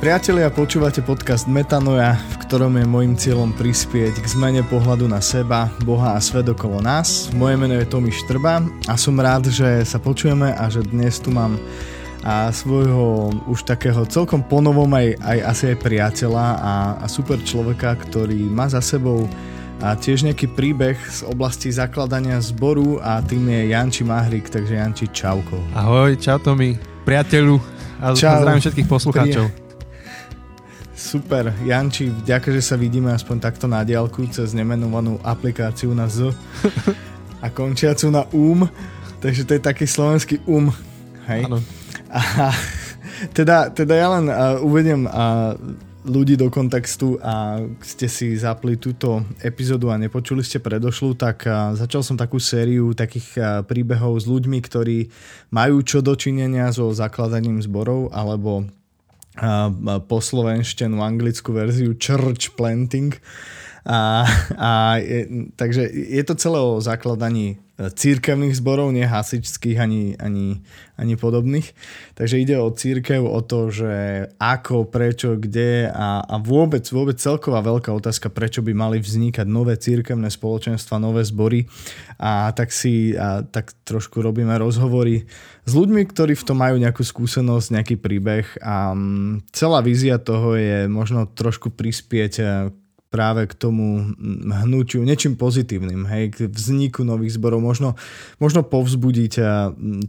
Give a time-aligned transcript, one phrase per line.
[0.00, 5.68] Priatelia, počúvate podcast Metanoja, v ktorom je môjim cieľom prispieť k zmene pohľadu na seba,
[5.84, 7.28] Boha a svet okolo nás.
[7.36, 11.28] Moje meno je Tomi Štrba a som rád, že sa počujeme a že dnes tu
[11.28, 11.60] mám
[12.24, 17.92] a svojho už takého celkom ponovom aj, aj asi aj priateľa a, a super človeka,
[18.00, 19.28] ktorý má za sebou
[19.84, 25.12] a tiež nejaký príbeh z oblasti zakladania zboru a tým je Janči Mahrik, takže Janči
[25.12, 25.60] čauko.
[25.76, 27.60] Ahoj, čau Tomi, priateľu
[28.00, 28.40] a Čau.
[28.40, 29.59] zdravím všetkých poslucháčov.
[31.00, 36.36] Super, Janči, ďakujem, že sa vidíme aspoň takto na diálku cez nemenovanú aplikáciu na Z
[37.40, 38.68] a končiacu na UM,
[39.24, 40.68] takže to je taký slovenský UM,
[41.24, 41.48] hej?
[41.48, 41.64] Áno.
[42.12, 42.52] A,
[43.32, 45.56] teda, teda ja len uh, uvedem uh,
[46.04, 51.48] ľudí do kontextu a ste si zapli túto epizódu a nepočuli ste predošlu, tak
[51.80, 53.36] začal som takú sériu takých
[53.68, 55.08] príbehov s ľuďmi, ktorí
[55.52, 58.68] majú čo dočinenia so zakladaním zborov alebo
[60.08, 63.14] po slovenštenu anglickú verziu church planting.
[63.86, 64.26] A,
[64.60, 67.56] a je, takže je to celé o zakladaní
[67.88, 70.60] církevných zborov, nie hasičských ani, ani,
[71.00, 71.72] ani podobných.
[72.12, 73.92] Takže ide o církev, o to, že
[74.36, 79.80] ako, prečo, kde a, a vôbec, vôbec celková veľká otázka, prečo by mali vznikať nové
[79.80, 81.64] církevné spoločenstva, nové zbory.
[82.20, 85.24] A tak si a tak trošku robíme rozhovory
[85.64, 88.92] s ľuďmi, ktorí v tom majú nejakú skúsenosť, nejaký príbeh a
[89.54, 92.32] celá vízia toho je možno trošku prispieť
[93.10, 94.14] práve k tomu
[94.64, 97.98] hnutiu, niečím pozitívnym, hej, k vzniku nových zborov, možno,
[98.38, 99.32] možno povzbudiť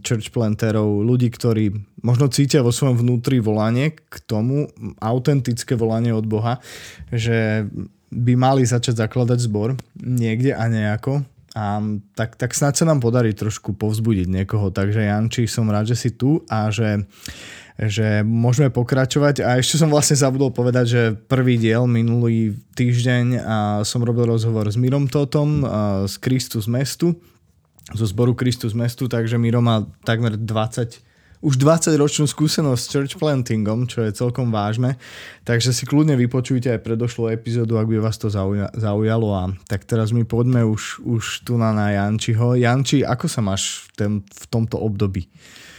[0.06, 1.74] church planterov, ľudí, ktorí
[2.06, 4.70] možno cítia vo svojom vnútri volanie k tomu,
[5.02, 6.62] autentické volanie od Boha,
[7.10, 7.66] že
[8.14, 11.84] by mali začať zakladať zbor niekde a nejako, a
[12.16, 14.72] tak, tak snáď sa nám podarí trošku povzbudiť niekoho.
[14.72, 17.04] Takže Janči, som rád, že si tu a že
[17.80, 23.56] že môžeme pokračovať a ešte som vlastne zabudol povedať, že prvý diel minulý týždeň a
[23.82, 25.64] som robil rozhovor s Mirom Totom
[26.04, 27.16] z Kristus mestu,
[27.92, 33.14] zo zboru Kristus mestu, takže Miro má takmer 20 už 20 ročnú skúsenosť s church
[33.18, 34.94] plantingom, čo je celkom vážne,
[35.42, 39.82] takže si kľudne vypočujte aj predošlú epizódu, ak by vás to zauja- zaujalo a tak
[39.82, 42.54] teraz mi poďme už, už tu na, na Jančiho.
[42.54, 45.26] Janči, ako sa máš v, ten, v tomto období?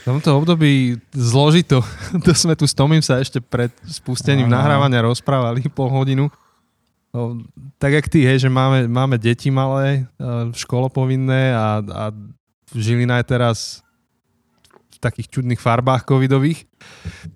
[0.03, 1.79] V tomto období zložito.
[2.27, 4.59] To sme tu s Tomím sa ešte pred spustením Aha.
[4.59, 6.27] nahrávania rozprávali pol hodinu.
[7.15, 7.39] No,
[7.77, 10.09] tak jak ty, hej, že máme, máme deti malé,
[10.57, 12.03] školopovinné a, a
[12.73, 13.85] Žilina je teraz
[14.89, 16.65] v takých čudných farbách covidových.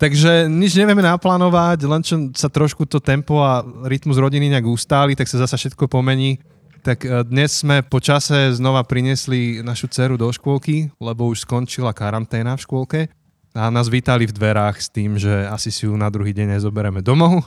[0.02, 5.14] Takže nič nevieme naplánovať, len čo sa trošku to tempo a rytmus rodiny nejak ustáli,
[5.14, 6.42] tak sa zasa všetko pomení
[6.88, 11.92] tak e, dnes sme po čase znova priniesli našu dceru do škôlky, lebo už skončila
[11.92, 13.02] karanténa v škôlke
[13.52, 17.04] a nás vítali v dverách s tým, že asi si ju na druhý deň nezoberieme
[17.04, 17.44] domov,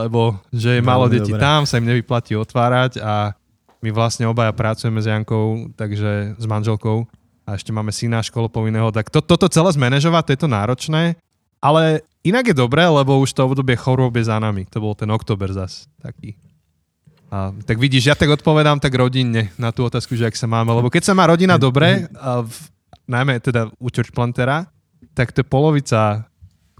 [0.00, 3.36] lebo že je málo detí tam, sa im nevyplatí otvárať a
[3.84, 7.04] my vlastne obaja pracujeme s Jankou, takže s manželkou
[7.44, 11.02] a ešte máme syna školopovinného, tak to, toto celé zmanéžovať, to je to náročné,
[11.60, 14.64] ale inak je dobré, lebo už to obdobie chorôb je za nami.
[14.72, 16.40] To bol ten oktober zas taký
[17.34, 20.70] a, tak vidíš, ja tak odpovedám tak rodinne na tú otázku, že ak sa máme,
[20.70, 22.54] lebo keď sa má rodina dobre, a v,
[23.10, 24.70] najmä teda u Church Plantera,
[25.18, 26.30] tak to je polovica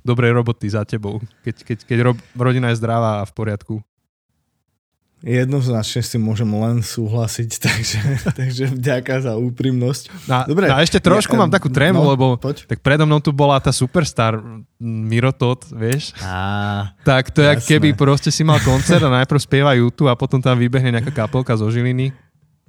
[0.07, 3.75] dobrej roboty za tebou, keď, keď, keď ro, rodina je zdravá a v poriadku.
[5.25, 8.01] Jednoznačne si môžem len súhlasiť, takže,
[8.37, 10.29] takže vďaka za úprimnosť.
[10.29, 10.69] A, Dobre.
[10.69, 12.69] A ešte trošku ja, mám takú trému, no, lebo poď.
[12.69, 14.37] tak predo mnou tu bola tá superstar
[14.77, 16.13] Miro Tot, vieš?
[16.21, 20.45] Á, tak to je, keby proste si mal koncert a najprv spievajú tu a potom
[20.45, 22.13] tam vybehne nejaká kapelka zo Žiliny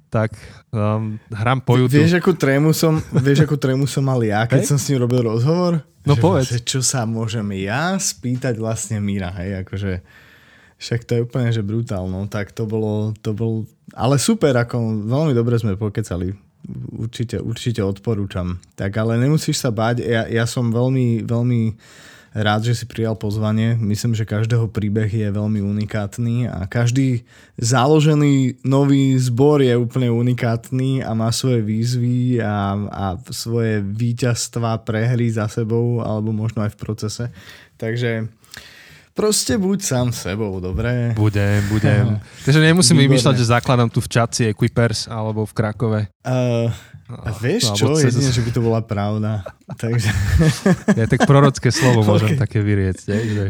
[0.06, 0.32] tak
[0.70, 2.00] um, hrám po YouTube.
[2.00, 4.68] Vieš, akú trému som, vieš, akú trému som mal ja, keď hey?
[4.70, 5.82] som s ním robil rozhovor?
[6.06, 6.46] No že povedz.
[6.48, 9.92] Vlastne, čo sa môžem ja spýtať vlastne Míra, hej, akože
[10.76, 12.28] však to je úplne, že brutálno.
[12.28, 13.64] Tak to bolo, to bol,
[13.96, 16.36] ale super, ako veľmi dobre sme pokecali.
[16.92, 18.58] Určite, určite odporúčam.
[18.74, 21.60] Tak ale nemusíš sa báť, ja, ja som veľmi, veľmi
[22.36, 23.80] rád, že si prijal pozvanie.
[23.80, 27.24] Myslím, že každého príbeh je veľmi unikátny a každý
[27.56, 35.32] založený nový zbor je úplne unikátny a má svoje výzvy a, a svoje víťazstva, prehry
[35.32, 37.24] za sebou alebo možno aj v procese.
[37.80, 38.28] Takže
[39.16, 41.16] Proste buď sám sebou, dobre?
[41.16, 42.20] Budem, budem.
[42.44, 43.16] Takže nemusím Výborné.
[43.16, 46.00] vymýšľať, že zakladám tu v Čaci Equipers alebo v Krakove.
[46.20, 46.68] Uh,
[47.08, 47.96] a vieš čo?
[47.96, 48.12] Cez...
[48.12, 49.40] Jedine, že by to bola pravda.
[49.80, 50.12] Takže...
[51.00, 52.44] Ja tak prorocké slovo môžem okay.
[52.44, 53.08] také vyrieť.
[53.08, 53.44] Je, že...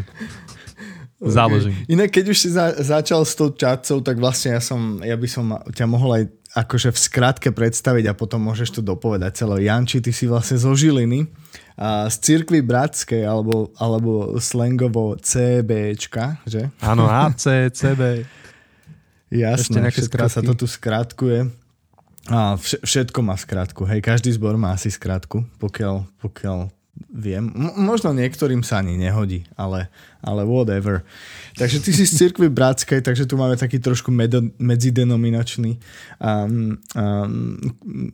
[1.19, 1.75] Založím.
[1.75, 1.99] Okay.
[1.99, 5.27] Inak keď už si za, začal s tou čatcou, tak vlastne ja, som, ja by
[5.27, 6.25] som ťa mohol aj
[6.57, 9.69] akože v skratke predstaviť a potom môžeš to dopovedať celé.
[9.69, 11.29] Janči, ty si vlastne zo Žiliny,
[11.77, 16.73] a z cirkvy bratskej, alebo, alebo slangovo CBčka, že?
[16.81, 18.25] Áno, AC, CB.
[19.29, 21.53] Jasné, všetko sa to tu skratkuje.
[22.27, 26.75] A všetko má skratku, hej, každý zbor má asi skratku, pokiaľ, pokiaľ
[27.13, 27.53] viem.
[27.77, 29.89] Možno niektorým sa ani nehodí, ale,
[30.21, 31.05] ale whatever.
[31.57, 35.81] Takže ty si z cirkvy bratskej, takže tu máme taký trošku med- medzidenominačný,
[36.21, 37.57] um, um,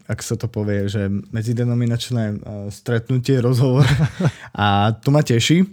[0.06, 2.36] ak sa to povie, že medzidenominačné uh,
[2.70, 3.86] stretnutie, rozhovor.
[4.54, 5.66] A to ma teší.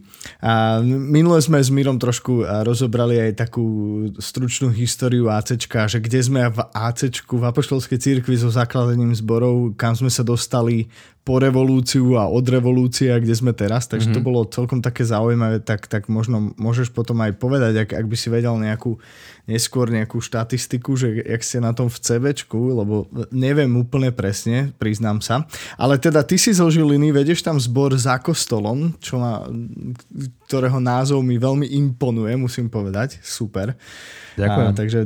[0.43, 3.65] A minule sme s Mírom trošku rozobrali aj takú
[4.19, 9.95] stručnú históriu ACčka, že kde sme v ACčku, v Apoštolskej církvi so zakladaním zborov, kam
[9.95, 10.91] sme sa dostali
[11.29, 14.17] po revolúciu a od revolúcie, kde sme teraz, takže mm-hmm.
[14.17, 14.27] to mhm.
[14.33, 18.33] bolo celkom také zaujímavé, tak, tak možno môžeš potom aj povedať, ak, ak by si
[18.33, 18.97] vedel nejakú,
[19.45, 25.21] neskôr nejakú štatistiku, že jak ste na tom v CBčku, lebo neviem úplne presne, priznám
[25.21, 25.45] sa.
[25.77, 29.45] Ale teda ty si zo Žiliny, vedieš tam zbor za kostolom, čo má,
[30.49, 33.21] ktorého názov mi veľmi imponuje, musím povedať.
[33.21, 33.77] Super.
[34.33, 34.69] Ďakujem.
[34.73, 35.05] A, takže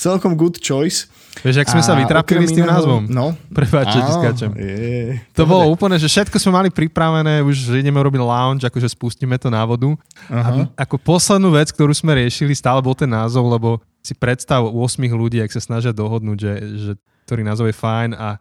[0.00, 1.04] celkom good choice.
[1.44, 3.02] Vieš, ak sme a sa vytrápili s tým iného, názvom.
[3.06, 3.36] No.
[3.52, 4.50] Prepáč, že skáčem.
[4.56, 9.36] Je, to bolo úplne, že všetko sme mali pripravené, už ideme robiť lounge, akože spustíme
[9.36, 9.92] to na vodu.
[9.92, 10.64] Uh-huh.
[10.66, 14.74] A ako poslednú vec, ktorú sme riešili, stále bol ten názov, lebo si predstav 8
[15.12, 16.92] ľudí, ak sa snažia dohodnúť, že, že
[17.28, 18.40] ktorý názov je fajn a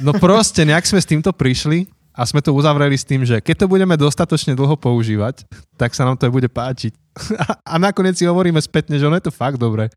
[0.00, 3.64] no proste nejak sme s týmto prišli a sme to uzavreli s tým, že keď
[3.64, 5.48] to budeme dostatočne dlho používať,
[5.80, 6.92] tak sa nám to bude páčiť.
[7.72, 9.88] a nakoniec si hovoríme spätne, že ono je to fakt dobre.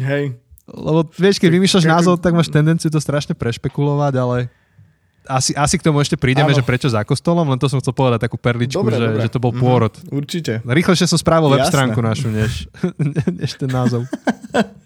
[0.00, 0.38] Hej.
[0.64, 4.36] Lebo vieš, keď vymýšľaš názov, tak máš tendenciu to strašne prešpekulovať, ale
[5.28, 6.56] asi, asi k tomu ešte prídeme, ano.
[6.56, 9.22] že prečo za kostolom, len to som chcel povedať takú perličku, dobre, že, dobre.
[9.24, 9.92] že to bol pôrod.
[10.04, 10.52] Mm, určite.
[10.64, 12.68] Rýchlejšie som spravil web stránku našu, než,
[13.40, 14.04] než ten názov.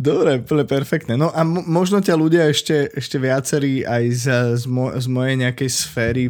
[0.00, 1.14] Dobre, úplne perfektné.
[1.14, 4.24] No a možno ťa ľudia ešte, ešte viacerí aj z,
[4.56, 6.24] z, mo- z mojej nejakej sféry,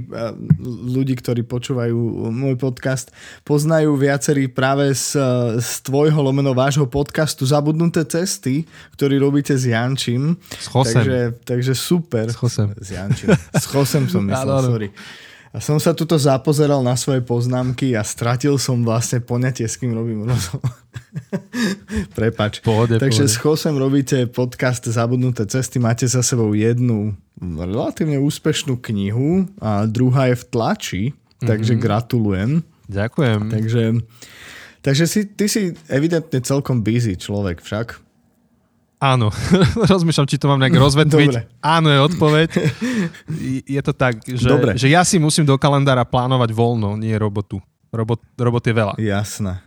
[0.64, 1.94] ľudí, ktorí počúvajú
[2.34, 3.14] môj podcast,
[3.46, 5.14] poznajú viacerí práve z,
[5.62, 8.66] z tvojho lomeno vášho podcastu Zabudnuté cesty,
[8.98, 10.34] ktorý robíte s Jančím.
[10.58, 10.94] S Chosem.
[11.02, 12.26] Takže, takže super.
[12.26, 12.74] S Chosem.
[12.82, 13.30] S Jančím.
[13.54, 14.88] S Chosem som myslel, sorry.
[15.54, 19.94] A som sa tuto zapozeral na svoje poznámky a stratil som vlastne poňatie, s kým
[19.94, 20.70] robím rozhovor.
[22.18, 22.60] Prepač.
[22.60, 23.32] Pohode, Takže pohode.
[23.32, 30.32] s Chosem robíte podcast Zabudnuté cesty, máte za sebou jednu relatívne úspešnú knihu a druhá
[30.32, 31.02] je v tlači,
[31.44, 31.84] takže mm-hmm.
[31.84, 32.50] gratulujem.
[32.86, 33.40] Ďakujem.
[33.50, 33.82] Takže,
[34.80, 38.05] takže si, ty si evidentne celkom busy človek však.
[38.96, 39.28] Áno,
[39.92, 41.32] rozmýšľam, či to mám nejak rozvetviť.
[41.32, 41.44] Dobre.
[41.60, 42.48] Áno je odpoveď.
[43.76, 44.48] Je to tak, že,
[44.80, 47.60] že ja si musím do kalendára plánovať voľno, nie robotu.
[47.92, 48.94] Robot, robot je veľa.
[48.96, 49.60] Jasné.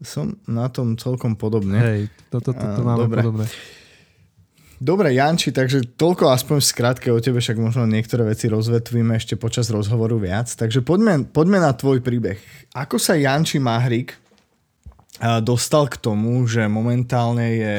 [0.00, 1.78] Som na tom celkom podobne.
[1.80, 2.00] Hej,
[2.32, 3.20] toto to, to, to máme Dobre.
[3.20, 3.46] podobné.
[4.84, 9.38] Dobre, Janči, takže toľko aspoň v skratke o tebe, však možno niektoré veci rozvetvíme ešte
[9.38, 10.50] počas rozhovoru viac.
[10.50, 12.36] Takže poďme, poďme na tvoj príbeh.
[12.74, 14.18] Ako sa Janči Mahrik
[15.40, 17.76] dostal k tomu, že momentálne je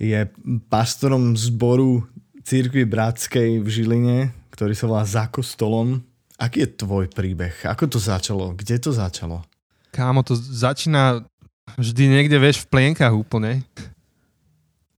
[0.00, 0.24] je
[0.72, 2.08] pastorom zboru
[2.40, 4.18] Církvy Bratskej v Žiline,
[4.48, 6.00] ktorý sa volá Za kostolom.
[6.40, 7.52] Aký je tvoj príbeh?
[7.68, 8.56] Ako to začalo?
[8.56, 9.44] Kde to začalo?
[9.92, 11.28] Kámo, to začína
[11.76, 13.60] vždy niekde, vieš, v plienkach úplne.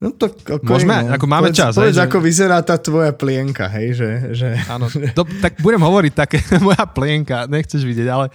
[0.03, 1.15] No to ako Môžeme, no.
[1.15, 1.73] ako máme povedz, čas.
[1.79, 2.25] Povedz, hej, ako že...
[2.27, 4.11] vyzerá tá tvoja plienka, hej, že...
[4.35, 4.49] že...
[4.67, 8.27] Áno, to, tak budem hovoriť také, moja plienka, nechceš vidieť, ale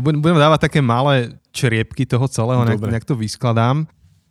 [0.00, 3.84] budem, budem dávať také malé čriepky toho celého, nejak, nejak to vyskladám.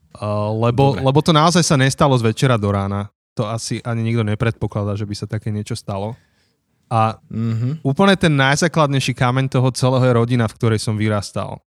[0.09, 3.13] Uh, lebo, lebo to naozaj sa nestalo z večera do rána.
[3.37, 6.17] To asi ani nikto nepredpokladá, že by sa také niečo stalo.
[6.89, 7.85] A mm-hmm.
[7.85, 11.61] úplne ten najzákladnejší kameň toho celého je rodina, v ktorej som vyrastal.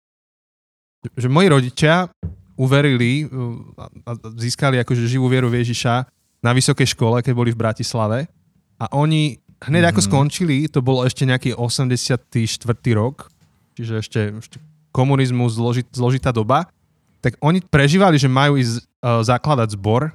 [1.14, 2.10] Že moji rodičia
[2.58, 6.10] uverili uh, a získali akože živú vieru v Ježiša
[6.42, 8.26] na vysokej škole, keď boli v Bratislave.
[8.82, 9.92] A oni hneď mm-hmm.
[9.94, 10.06] ako mhm.
[10.10, 12.18] skončili, to bol ešte nejaký 84.
[12.98, 13.30] rok,
[13.78, 14.58] čiže ešte, ešte
[14.90, 16.66] komunizmus, zložit, zložitá doba
[17.22, 20.10] tak oni prežívali, že majú ísť uh, zakladať zbor,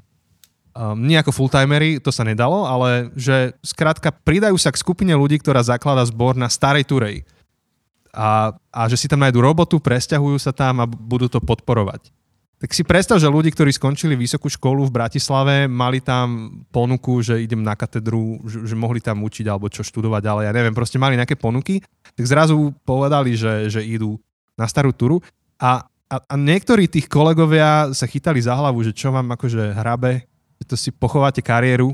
[0.76, 5.40] um, nie ako fulltimery, to sa nedalo, ale že skrátka pridajú sa k skupine ľudí,
[5.40, 7.24] ktorá zaklada zbor na starej Turej.
[8.12, 12.12] A, a že si tam nájdú robotu, presťahujú sa tam a budú to podporovať.
[12.58, 17.38] Tak si predstav, že ľudí, ktorí skončili vysokú školu v Bratislave, mali tam ponuku, že
[17.38, 20.98] idem na katedru, že, že mohli tam učiť alebo čo študovať, ale ja neviem, proste
[20.98, 21.86] mali nejaké ponuky,
[22.18, 24.18] tak zrazu povedali, že, že idú
[24.58, 25.22] na starú turu
[25.62, 30.24] a a, a niektorí tých kolegovia sa chytali za hlavu, že čo vám akože hrabe,
[30.60, 31.92] že to si pochováte kariéru.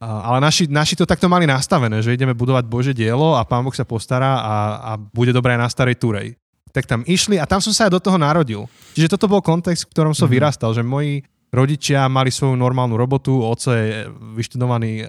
[0.00, 3.64] A, ale naši, naši to takto mali nastavené, že ideme budovať Bože dielo a Pán
[3.64, 6.36] Boh sa postará a, a bude dobré na starej Turej.
[6.72, 8.68] tak tam išli a tam som sa aj do toho narodil.
[8.92, 10.36] Čiže toto bol kontext, v ktorom som mm-hmm.
[10.36, 14.04] vyrastal, že moji rodičia mali svoju normálnu robotu, oco je
[14.36, 15.04] vyštudovaný e,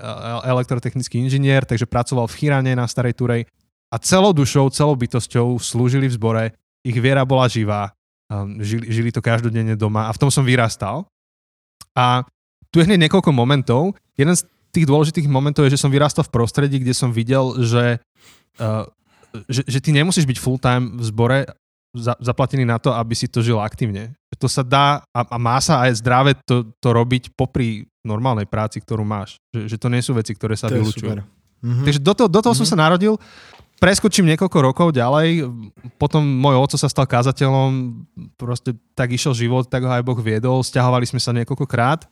[0.48, 3.44] elektrotechnický inžinier, takže pracoval v Chirane na Starej Turej
[3.92, 6.46] a celou dušou, celou bytosťou slúžili v zbore,
[6.88, 7.97] ich viera bola živá,
[8.60, 11.08] žili, žili to každodenne doma a v tom som vyrastal.
[11.96, 12.28] A
[12.70, 13.96] tu je hneď niekoľko momentov.
[14.20, 14.44] Jeden z
[14.76, 18.04] tých dôležitých momentov je, že som vyrastal v prostredí, kde som videl, že
[18.60, 18.86] uh,
[19.46, 21.40] že, že ty nemusíš byť full time v zbore
[21.94, 24.14] za, zaplatený na to, aby si to žil aktívne.
[24.38, 28.80] To sa dá a, a má sa aj zdravé to, to robiť popri normálnej práci,
[28.80, 29.42] ktorú máš.
[29.52, 31.20] Že, že to nie sú veci, ktoré sa vylúčujú.
[31.58, 31.86] Mm-hmm.
[31.90, 32.60] Takže do toho, do toho mm-hmm.
[32.62, 32.72] som mhm.
[32.72, 33.14] sa narodil.
[33.78, 35.46] Preskočím niekoľko rokov ďalej,
[36.02, 37.94] potom môj oco sa stal kázateľom,
[38.34, 42.10] proste tak išiel život, tak ho aj Boh viedol, stiahovali sme sa niekoľkokrát.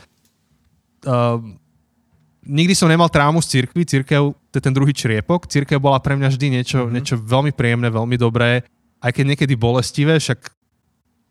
[1.09, 1.41] Uh,
[2.45, 6.13] nikdy som nemal traumu z cirkvi, cirkev, to je ten druhý čriepok, cirkev bola pre
[6.13, 6.93] mňa vždy niečo, mm-hmm.
[6.93, 8.61] niečo veľmi príjemné, veľmi dobré,
[9.01, 10.53] aj keď niekedy bolestivé, však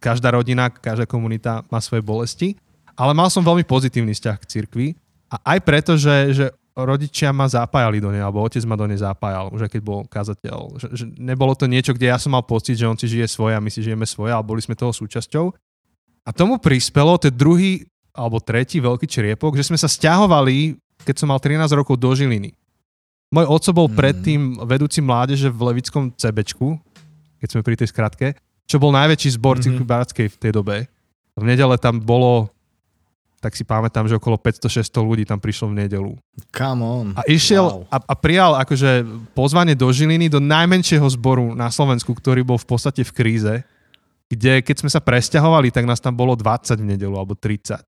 [0.02, 2.58] každá rodina, každá komunita má svoje bolesti,
[2.98, 4.86] ale mal som veľmi pozitívny vzťah k cirkvi.
[5.30, 8.98] A aj preto, že, že rodičia ma zapájali do nej, alebo otec ma do nej
[8.98, 10.58] zapájal, už aj keď bol kazateľ.
[10.78, 13.54] Že, že nebolo to niečo, kde ja som mal pocit, že on si žije svoje
[13.54, 15.54] a my si žijeme svoje, ale boli sme toho súčasťou.
[16.24, 21.28] A tomu prispelo, ten druhý alebo tretí veľký čriepok, že sme sa stiahovali keď som
[21.28, 22.56] mal 13 rokov do Žiliny.
[23.34, 23.96] Môj oco bol mm.
[23.98, 26.80] predtým vedúci mládeže v Levickom CBčku,
[27.42, 28.26] keď sme pri tej skratke,
[28.64, 29.84] čo bol najväčší zbor mm-hmm.
[30.32, 30.88] V tej dobe.
[31.34, 32.48] V nedele tam bolo,
[33.44, 36.16] tak si pamätám, že okolo 500-600 ľudí tam prišlo v nedelu.
[36.48, 37.06] Come on.
[37.12, 37.92] A išiel wow.
[37.92, 39.04] a, a prijal akože
[39.36, 43.54] pozvanie do Žiliny, do najmenšieho zboru na Slovensku, ktorý bol v podstate v kríze,
[44.32, 47.84] kde keď sme sa presťahovali, tak nás tam bolo 20 v nedelu alebo 30.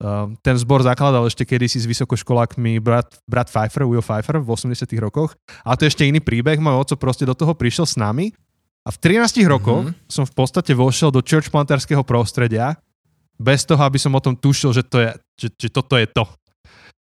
[0.00, 4.86] Uh, ten zbor zakladal ešte kedysi s vysokoškolákmi brat, brat Pfeiffer, Will Pfeiffer v 80
[5.02, 5.34] rokoch.
[5.66, 6.56] A to je ešte iný príbeh.
[6.56, 8.32] Môj oco proste do toho prišiel s nami.
[8.80, 10.08] A v 13 rokoch mm-hmm.
[10.08, 12.80] som v podstate vošiel do church planterského prostredia
[13.40, 15.08] bez toho, aby som o tom tušil, že, to je,
[15.40, 16.28] že, že toto je to.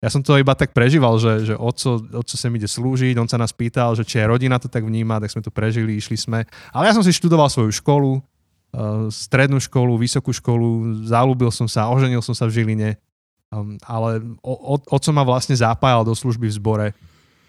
[0.00, 3.36] Ja som to iba tak prežíval, že, že oco, oco sem ide slúžiť, on sa
[3.36, 6.48] nás pýtal, že či aj rodina to tak vníma, tak sme to prežili, išli sme.
[6.72, 8.22] Ale ja som si študoval svoju školu,
[8.70, 12.94] Eh, strednú školu, vysokú školu, zalúbil som sa, oženil som sa v Žiline,
[13.50, 14.22] um, ale
[14.86, 16.86] otco ma vlastne zapájal do služby v zbore.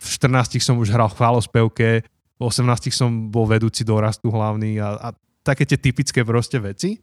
[0.01, 5.07] V 14 som už hral chválospevke, v 18 som bol vedúci dorastu hlavný a, a
[5.45, 6.97] také tie typické proste veci.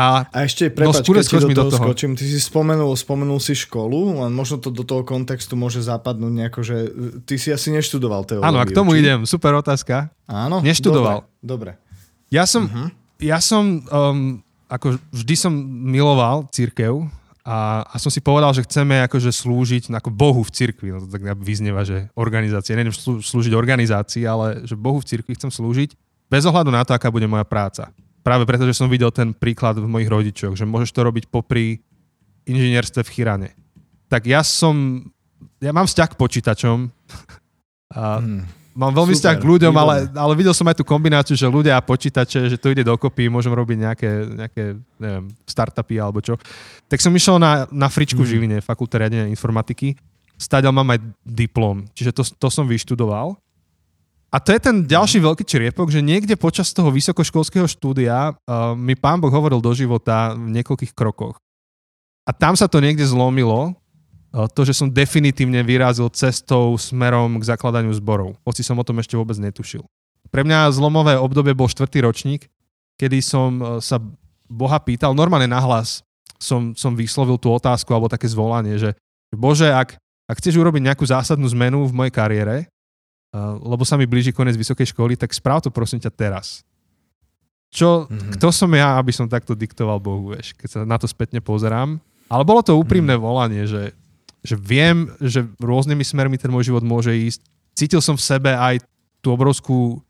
[0.00, 2.96] A, a ešte, prepáč, no, keď ti do toho, do toho skočím, ty si spomenul,
[2.96, 7.36] spomenul si školu, len možno to do toho kontextu môže zapadnúť nejako, že eh, ty
[7.36, 8.48] si asi neštudoval teológiu.
[8.48, 9.04] Áno, a k tomu či?
[9.04, 10.08] idem, super otázka.
[10.24, 10.64] Áno?
[10.64, 11.28] Neštudoval.
[11.42, 11.76] Dobre.
[11.76, 12.30] dobre.
[12.32, 15.52] Ja som, uh-huh ja som, um, ako vždy som
[15.92, 17.04] miloval církev
[17.44, 20.88] a, a som si povedal, že chceme akože slúžiť ako Bohu v cirkvi.
[20.92, 22.72] No to tak vyznieva, že organizácie.
[22.74, 25.94] Neviem slú, slúžiť organizácii, ale že Bohu v cirkvi chcem slúžiť
[26.32, 27.92] bez ohľadu na to, aká bude moja práca.
[28.20, 31.80] Práve preto, že som videl ten príklad v mojich rodičoch, že môžeš to robiť popri
[32.44, 33.50] inžinierstve v Chirane.
[34.12, 35.06] Tak ja som,
[35.62, 36.78] ja mám vzťah k počítačom
[37.96, 41.50] a hmm Mám veľmi vzťah k ľuďom, ale, ale videl som aj tú kombináciu, že
[41.50, 44.64] ľudia a počítače, že to ide dokopy, môžem robiť nejaké, nejaké
[45.02, 46.38] neviem, startupy alebo čo.
[46.86, 48.26] Tak som išiel na, na fričku mm.
[48.26, 48.30] v.
[48.30, 49.98] Žiline, fakulta riadenia informatiky.
[50.38, 53.34] Stáďal mám aj diplom, čiže to, to som vyštudoval.
[54.30, 58.94] A to je ten ďalší veľký čriepok, že niekde počas toho vysokoškolského štúdia uh, mi
[58.94, 61.42] pán Boh hovoril do života v niekoľkých krokoch.
[62.22, 63.74] A tam sa to niekde zlomilo,
[64.30, 68.38] Eh, to, že som definitívne vyrazil cestou smerom k zakladaniu zborov.
[68.46, 69.82] Hoci som o tom ešte vôbec netušil.
[70.30, 72.46] Pre mňa zlomové obdobie bol štvrtý ročník,
[72.94, 73.98] kedy som eh, sa
[74.46, 76.06] Boha pýtal, normálne nahlas
[76.38, 78.94] som, som vyslovil tú otázku alebo také zvolanie, že
[79.34, 82.69] Bože, ak, ak chceš urobiť nejakú zásadnú zmenu v mojej kariére, uh,
[83.38, 86.66] lebo sa mi blíži koniec vysokej školy, tak správ to prosím ťa teraz.
[87.70, 88.34] Čo, mm-hmm.
[88.34, 92.02] kto som ja, aby som takto diktoval Bohu, vieš, keď sa na to spätne pozerám.
[92.26, 93.22] Ale bolo to úprimné mm.
[93.22, 93.94] volanie, že
[94.40, 97.44] že viem, že rôznymi smermi ten môj život môže ísť.
[97.76, 98.80] Cítil som v sebe aj
[99.20, 100.00] tú obrovskú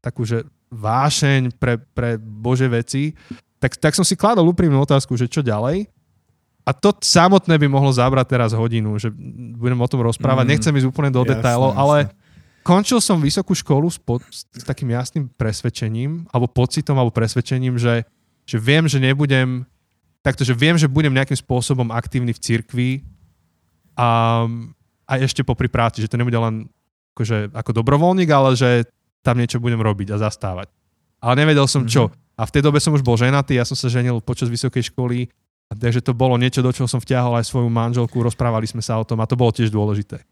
[0.00, 3.12] takú, že vášeň pre, pre Bože veci,
[3.60, 5.88] tak, tak som si kladol úprimnú otázku, že čo ďalej.
[6.66, 9.14] A to samotné by mohlo zabrať teraz hodinu, že
[9.54, 10.44] budem o tom rozprávať.
[10.44, 11.78] Mm, Nechcem ísť úplne do jasné, detailov, jasné.
[11.78, 11.96] ale
[12.66, 18.02] končil som vysokú školu s, pod, s takým jasným presvedčením, alebo pocitom, alebo presvedčením, že,
[18.42, 19.62] že viem, že nebudem,
[20.26, 22.90] takto, že viem, že budem nejakým spôsobom aktívny v cirkvi,
[23.96, 24.44] a,
[25.08, 26.68] a ešte popri práci, že to nebude len
[27.16, 28.84] akože, ako dobrovoľník, ale že
[29.24, 30.68] tam niečo budem robiť a zastávať.
[31.18, 32.12] Ale nevedel som čo.
[32.12, 32.36] Mm-hmm.
[32.36, 35.32] A v tej dobe som už bol ženatý, ja som sa ženil počas vysokej školy,
[35.74, 39.04] takže to bolo niečo, do čoho som vťahol aj svoju manželku, rozprávali sme sa o
[39.06, 40.22] tom a to bolo tiež dôležité.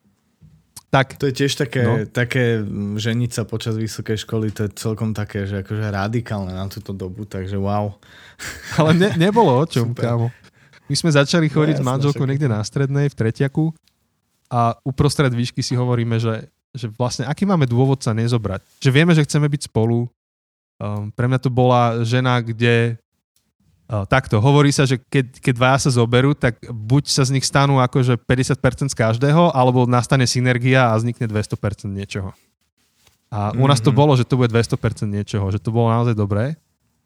[0.95, 2.07] Tak, To je tiež také, no.
[2.07, 6.71] také mm, ženiť sa počas vysokej školy, to je celkom také, že akože radikálne na
[6.71, 7.99] túto dobu, takže wow.
[8.79, 10.31] ale ne, nebolo o čom, kámo.
[10.87, 13.75] My sme začali chodiť no, s manželkou niekde na strednej, v tretiaku
[14.55, 18.63] a uprostred výšky si hovoríme, že, že vlastne aký máme dôvod sa nezobrať.
[18.79, 20.07] Že vieme, že chceme byť spolu.
[20.79, 23.03] Um, pre mňa to bola žena, kde
[23.85, 27.79] takto, hovorí sa, že keď, keď dvaja sa zoberú, tak buď sa z nich stanú
[27.79, 32.33] akože 50% z každého, alebo nastane synergia a vznikne 200% niečoho.
[33.29, 33.97] A u nás to Mhm.
[33.99, 36.57] bolo, že to bude 200% niečoho, že to bolo naozaj dobré.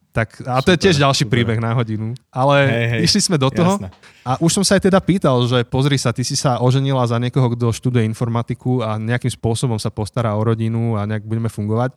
[0.08, 1.32] Tak, a to je Super, tiež ďalší super.
[1.36, 2.16] príbeh na hodinu.
[2.32, 3.88] Ale Hej, hej, išli sme do toho Jasné.
[4.24, 7.20] a už som sa aj teda pýtal, že pozri sa, ty si sa oženila za
[7.20, 11.92] niekoho, kto študuje informatiku a nejakým spôsobom sa postará o rodinu a nejak budeme fungovať.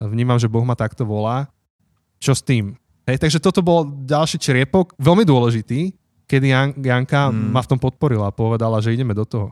[0.00, 1.52] Vnímam, že Boh ma takto volá.
[2.16, 2.74] Čo s tým?
[3.02, 5.92] Hej, takže toto bol ďalší čriepok, veľmi dôležitý,
[6.24, 7.50] kedy Jan, Janka Mm.
[7.50, 9.50] ma v tom podporila a povedala, že ideme do toho.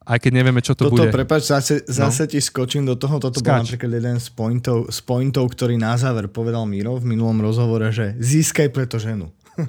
[0.00, 1.10] Aj keď nevieme, čo to Toto, bude.
[1.10, 3.16] prepač, zase, zase ti skočím do toho.
[3.16, 3.70] Toto bol Skáč.
[3.70, 8.16] napríklad jeden z pointov, z pointov, ktorý na záver povedal Miro v minulom rozhovore, že
[8.16, 9.30] získaj preto ženu.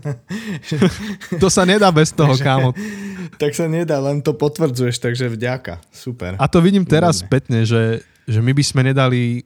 [1.38, 2.73] To sa nedá bez toho, kámo.
[3.33, 5.81] Tak sa nedá, len to potvrdzuješ, takže vďaka.
[5.89, 6.38] Super.
[6.38, 7.27] A to vidím teraz Výborné.
[7.27, 7.83] spätne, že,
[8.23, 9.41] že my by sme nedali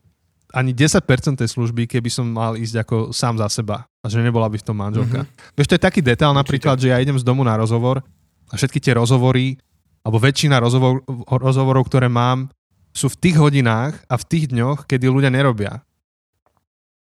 [0.58, 1.06] ani 10%
[1.38, 4.66] tej služby, keby som mal ísť ako sám za seba a že nebola by v
[4.66, 5.22] tom manželka.
[5.22, 5.54] Mm-hmm.
[5.54, 8.02] Vieš, to je taký detail napríklad, že ja idem z domu na rozhovor
[8.50, 9.62] a všetky tie rozhovory,
[10.02, 12.50] alebo väčšina rozhovor, rozhovorov, ktoré mám,
[12.90, 15.86] sú v tých hodinách a v tých dňoch, kedy ľudia nerobia.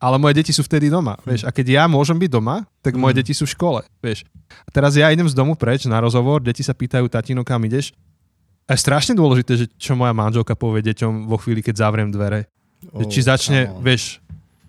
[0.00, 1.44] Ale moje deti sú vtedy doma, vieš.
[1.44, 3.18] A keď ja môžem byť doma, tak moje Mhm.
[3.20, 4.24] deti sú v škole, vieš.
[4.64, 7.92] A teraz ja idem z domu preč na rozhovor, deti sa pýtajú, tatino, kam ideš?
[8.64, 12.48] A je strašne dôležité, že čo moja manželka povie deťom vo chvíli, keď zavriem dvere.
[12.92, 13.82] Oh, či začne, come on.
[13.82, 14.18] vieš,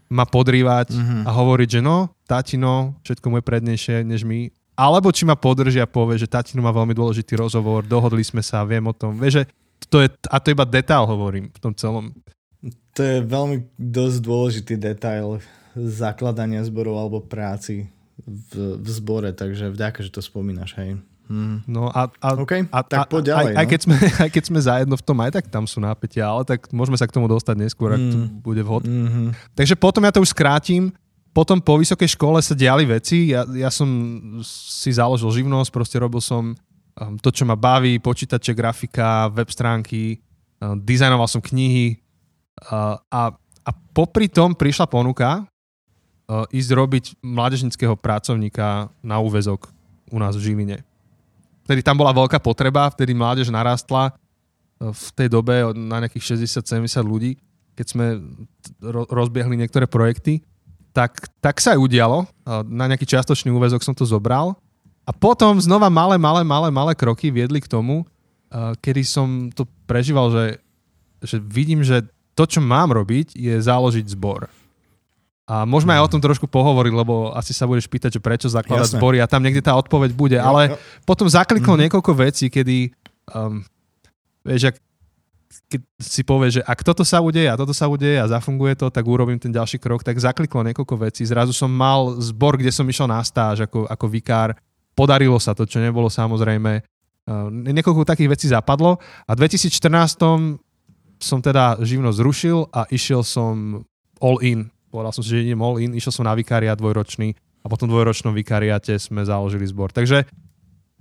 [0.07, 1.17] ma podrývať Mhm.
[1.25, 4.47] a hovoriť, že no, tatino, všetko moje prednejšie než my.
[4.75, 8.61] Alebo či ma podrží a povie, že tatino má veľmi dôležitý rozhovor, dohodli sme sa,
[8.63, 9.15] viem o tom.
[9.15, 9.43] Vieš, že
[9.87, 12.11] to je, a to iba detail hovorím v tom celom.
[12.93, 15.39] To je veľmi dosť dôležitý detail
[15.75, 17.87] zakladania zborov alebo práci
[18.19, 20.95] v, v zbore, takže vďaka, že to spomínaš, hej.
[21.25, 21.65] Hm.
[21.65, 23.53] No a, a, OK, a, tak a, poď ďalej.
[23.53, 23.71] aj, aj, no.
[23.71, 23.95] keď sme,
[24.25, 27.09] aj keď sme zajedno v tom, aj tak tam sú nápetia, ale tak môžeme sa
[27.09, 28.85] k tomu dostať neskôr, ak to bude vhod.
[28.85, 29.33] Mhm.
[29.57, 30.93] Takže potom ja to už skrátim.
[31.35, 33.35] Potom po vysokej škole sa diali veci.
[33.35, 33.91] Ja, ja som
[34.47, 40.23] si založil živnosť, proste robil som um, to, čo ma baví, počítače, grafika, web stránky,
[40.63, 41.99] um, dizajnoval som knihy
[42.71, 43.35] uh, a,
[43.67, 49.75] a popri tom prišla ponuka uh, ísť robiť mládežnického pracovníka na úvezok
[50.15, 50.77] u nás v Žiline.
[51.65, 57.01] Vtedy tam bola veľká potreba, vtedy mládež narastla uh, v tej dobe na nejakých 60-70
[57.01, 57.41] ľudí,
[57.73, 58.05] keď sme
[58.79, 60.45] ro- rozbiehli niektoré projekty,
[60.95, 62.29] tak, tak sa aj udialo.
[62.45, 64.55] Uh, Na nejaký čiastočný úvezok som to zobral.
[65.05, 69.65] A potom znova malé, malé, malé, malé kroky viedli k tomu, uh, kedy som to
[69.89, 70.45] prežíval, že,
[71.21, 72.05] že vidím, že
[72.37, 74.49] to, čo mám robiť, je založiť zbor.
[75.45, 78.89] A môžeme aj o tom trošku pohovoriť, lebo asi sa budeš pýtať, že prečo zakladať
[78.89, 78.97] Jasné.
[78.97, 80.37] zbory a tam niekde tá odpoveď bude.
[80.41, 80.75] Jo, ale jo.
[81.05, 81.81] potom zakliklo Mhm.
[81.85, 82.89] niekoľko vecí, kedy
[83.29, 83.61] um,
[84.41, 84.75] vieš, ak,
[85.69, 88.89] keď si povieš, že ak toto sa udeje a toto sa udeje a zafunguje to,
[88.89, 91.21] tak urobím ten ďalší krok, tak zakliklo niekoľko vecí.
[91.21, 94.57] Zrazu som mal zbor, kde som išiel na stáž ako, ako vikár.
[94.97, 96.81] Podarilo sa to, čo nebolo samozrejme.
[97.25, 100.57] Uh, niekoľko takých vecí zapadlo a v 2014
[101.17, 103.81] som teda živnosť zrušil a išiel som
[104.21, 104.69] all in.
[104.95, 108.31] Povedal som si, že idem all in, išiel som na vikariát dvojročný a potom dvojročnom
[108.31, 109.91] vikariáte sme založili zbor.
[109.91, 110.23] Takže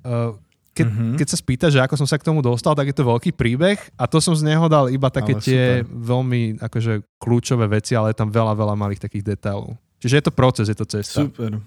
[0.03, 0.35] uh,
[0.75, 1.15] keď, Mhm.
[1.23, 3.79] keď sa spýta, že ako som sa k tomu dostal, tak je to veľký príbeh
[3.95, 5.95] a to som z neho dal iba také Ale tie super.
[5.95, 9.79] veľmi akože kľúčové veci, ale je tam veľa, veľa malých takých detailov.
[10.03, 11.23] Čiže je to proces, je to cesta.
[11.31, 11.63] Super.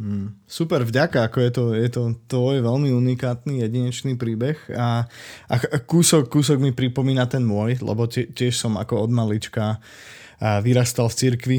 [0.00, 0.32] Hmm.
[0.48, 5.04] Super, vďaka, ako je to, je to tvoj veľmi unikátny, jedinečný príbeh a,
[5.46, 5.54] a
[5.84, 9.76] kúsok, kúsok mi pripomína ten môj, lebo tie, tiež som ako od malička
[10.40, 11.58] a vyrastal v cirkvi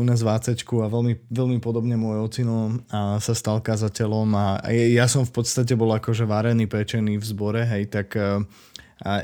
[0.00, 2.80] u nás v ACčku a veľmi, veľmi podobne môj ocino
[3.20, 4.28] sa stal kazateľom.
[4.32, 8.16] A, ja som v podstate bol akože varený, pečený v zbore, hej, tak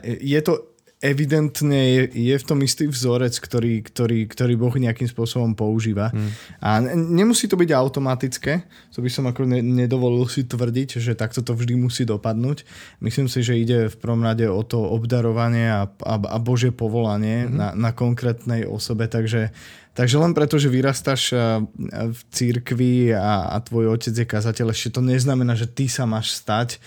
[0.05, 5.55] je to evidentne je, je v tom istý vzorec, ktorý, ktorý, ktorý Boh nejakým spôsobom
[5.55, 6.11] používa.
[6.11, 6.31] Mm.
[6.59, 11.47] A nemusí to byť automatické, to by som ako ne- nedovolil si tvrdiť, že takto
[11.47, 12.67] to vždy musí dopadnúť.
[12.99, 17.47] Myslím si, že ide v prvom rade o to obdarovanie a, a, a Božie povolanie
[17.47, 17.55] mm-hmm.
[17.55, 19.55] na, na konkrétnej osobe, takže
[19.99, 21.59] Takže len preto, že vyrastáš a
[22.07, 26.39] v církvi a, a tvoj otec je kazateľ, ešte to neznamená, že ty sa máš
[26.39, 26.79] stať.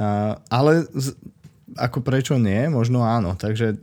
[0.00, 0.88] A, ale
[1.74, 2.70] ako prečo nie?
[2.70, 3.34] Možno áno.
[3.34, 3.78] Takže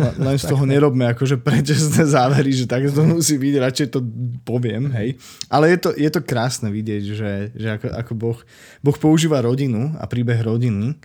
[0.00, 4.00] le- len z toho nerobme akože predčasné závery, že tak to musí byť, radšej to
[4.42, 5.16] poviem, hej.
[5.52, 8.38] Ale je to, je to krásne vidieť, že, že ako, ako boh,
[8.80, 10.96] boh používa rodinu a príbeh rodiny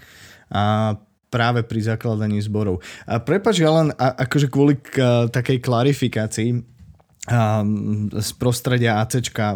[0.49, 0.95] a
[1.29, 2.81] práve pri zakladaní zborov.
[3.05, 6.78] A prepač, ja len a, akože kvôli k, takej klarifikácii,
[7.27, 9.53] z prostredia ACčka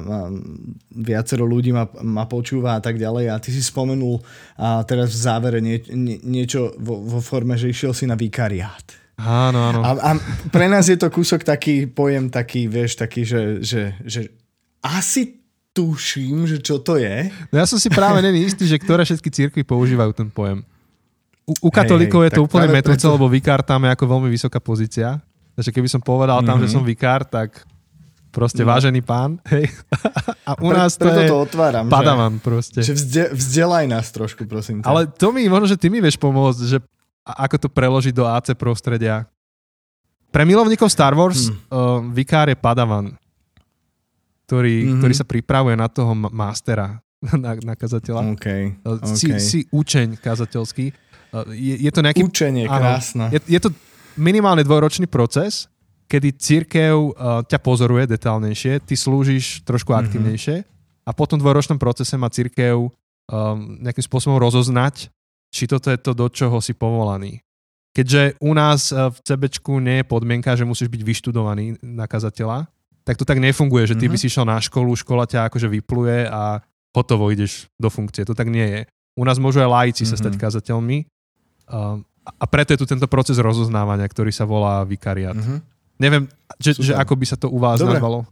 [0.93, 4.19] viacero ľudí ma, ma počúva a tak ďalej a ty si spomenul
[4.60, 8.99] a teraz v závere nie, nie, niečo vo, vo forme, že išiel si na vikariát.
[9.17, 9.80] Áno, áno.
[9.80, 10.12] A, a
[10.52, 14.21] pre nás je to kúsok taký, pojem taký, vieš, taký, že, že, že
[14.84, 15.39] asi
[15.73, 17.32] tuším, že čo to je.
[17.49, 20.62] No ja som si práve není istý, že ktoré všetky církvy používajú ten pojem.
[21.43, 23.15] U, u katolíkov hej, je to úplne metúce, preto...
[23.17, 25.19] lebo vikár tam je ako veľmi vysoká pozícia.
[25.54, 26.50] Takže keby som povedal mm-hmm.
[26.50, 26.74] tam, že mhm.
[26.74, 27.66] som vikár, tak
[28.34, 28.74] proste no.
[28.74, 29.38] vážený pán.
[29.54, 29.70] Hej.
[30.50, 32.80] A u Pre, nás to je to otváram, padavan že, proste.
[32.82, 34.82] Že vzde, vzdelaj nás trošku, prosím.
[34.82, 34.89] Ťa.
[34.89, 36.78] Ale to mi, možno, že ty mi vieš pomôcť, že
[37.24, 39.30] ako to preložiť do AC prostredia.
[40.34, 41.70] Pre milovníkov Star Wars hmm.
[41.70, 43.13] uh, vikár je padavan
[44.54, 45.00] ktorý, mm-hmm.
[45.02, 47.02] ktorý sa pripravuje na toho mastera,
[47.44, 48.38] na, na kazateľa.
[48.38, 48.78] Okay,
[49.18, 49.42] si, okay.
[49.42, 50.86] si učeň kazateľský.
[51.50, 52.22] Je, je to nejaký...
[52.22, 53.34] Učenie, krásne.
[53.34, 53.74] Je, je to
[54.19, 55.71] minimálne dvojročný proces,
[56.08, 60.04] kedy církev uh, ťa pozoruje detálnejšie, ty slúžiš trošku mm-hmm.
[60.06, 60.56] aktivnejšie
[61.04, 62.91] a po tom dvojročnom procese má církev um,
[63.82, 65.10] nejakým spôsobom rozoznať,
[65.54, 67.41] či toto je to, do čoho si povolaný.
[67.93, 72.65] Keďže u nás v CBčku nie je podmienka, že musíš byť vyštudovaný na kazateľa,
[73.06, 74.13] tak to tak nefunguje, že ty mm-hmm.
[74.13, 74.23] by mhm.
[74.23, 76.63] si šiel na školu, škola ťa akože vypluje a
[76.95, 78.26] hotovo ideš do funkcie.
[78.26, 78.82] To tak nie je.
[79.13, 80.17] U nás môžu aj laici mm-hmm.
[80.17, 80.41] sa stať mhm.
[80.41, 80.97] kazateľmi
[81.69, 85.36] uh, a preto je tu tento proces rozoznávania, ktorý sa volá vikariat.
[85.36, 85.60] Mm-hmm.
[86.00, 86.24] Neviem,
[86.58, 88.00] že, že ako by sa to u vás Dobre.
[88.00, 88.26] nazvalo.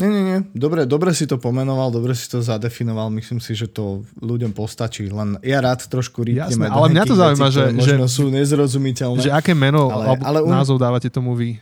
[0.00, 0.38] Nie, nie, nie.
[0.56, 3.12] Dobre, dobre si to pomenoval, dobre si to zadefinoval.
[3.12, 5.12] Myslím si, že to ľuďom postačí.
[5.12, 9.20] Len ja rád trošku rýpneme ale mňa to zaujíma, že, že, sú nezrozumiteľné.
[9.28, 10.48] Že aké meno ale, ale um...
[10.48, 11.60] názov dávate tomu vy?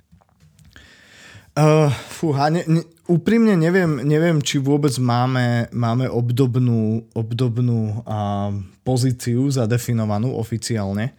[1.58, 8.54] Uh, fúha, ne, ne, úprimne neviem, neviem, či vôbec máme, máme obdobnú, obdobnú uh,
[8.86, 11.18] pozíciu zadefinovanú oficiálne.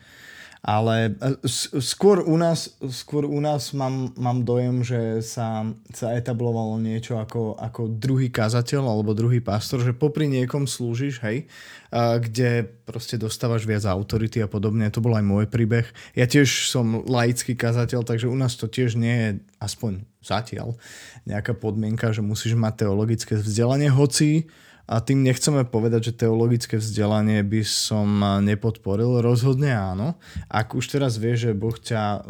[0.60, 1.48] Ale e,
[1.80, 5.64] skôr u nás, skôr u nás mám, mám dojem, že sa,
[5.96, 11.48] sa etablovalo niečo ako, ako druhý kazateľ alebo druhý pastor, že popri niekom slúžiš, hej,
[11.96, 14.92] kde proste dostávaš viac autority a podobne.
[14.92, 15.88] To bol aj môj príbeh.
[16.12, 19.30] Ja tiež som laický kazateľ, takže u nás to tiež nie je,
[19.64, 20.76] aspoň zatiaľ,
[21.24, 24.52] nejaká podmienka, že musíš mať teologické vzdelanie, hoci
[24.90, 28.10] a tým nechceme povedať, že teologické vzdelanie by som
[28.42, 29.22] nepodporil.
[29.22, 30.18] Rozhodne áno.
[30.50, 32.26] Ak už teraz vieš, že Boh ťa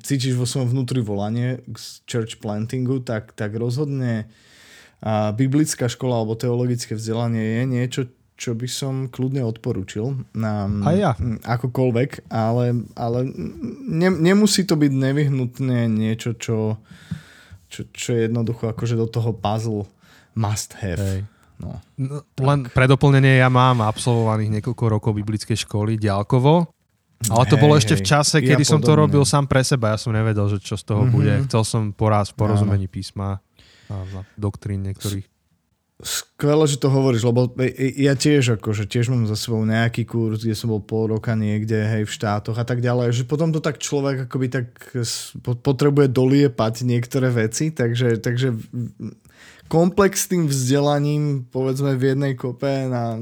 [0.00, 1.76] cítiš vo svojom vnútri volanie k
[2.08, 4.32] church plantingu, tak, tak rozhodne
[5.36, 8.02] biblická škola alebo teologické vzdelanie je niečo,
[8.40, 11.12] čo by som kľudne odporúčil na A ja.
[11.44, 13.18] akokoľvek, ale, ale
[13.84, 16.80] ne, nemusí to byť nevyhnutne niečo, čo,
[17.68, 19.84] čo, čo je jednoducho akože do toho puzzle
[20.32, 20.98] must have.
[20.98, 21.28] Hej.
[21.54, 26.66] No, no, len pre doplnenie, ja mám absolvovaných niekoľko rokov biblickej školy ďalkovo,
[27.30, 28.90] ale to hej, bolo ešte hej, v čase, kedy ja som podobne.
[28.90, 29.94] to robil sám pre seba.
[29.94, 31.14] Ja som nevedel, že čo z toho mm-hmm.
[31.14, 31.32] bude.
[31.48, 33.40] Chcel som poraz v porozumení písma
[33.88, 33.96] a
[34.36, 35.24] doktrín niektorých.
[36.04, 40.58] Skvelé, že to hovoríš, lebo ja tiež, akože tiež mám za sebou nejaký kurz, kde
[40.58, 43.78] som bol pol roka niekde, hej, v štátoch a tak ďalej, že potom to tak
[43.78, 44.74] človek akoby tak
[45.62, 48.58] potrebuje doliepať niektoré veci, takže, takže
[49.74, 53.18] komplexným vzdelaním, povedzme v jednej kope na,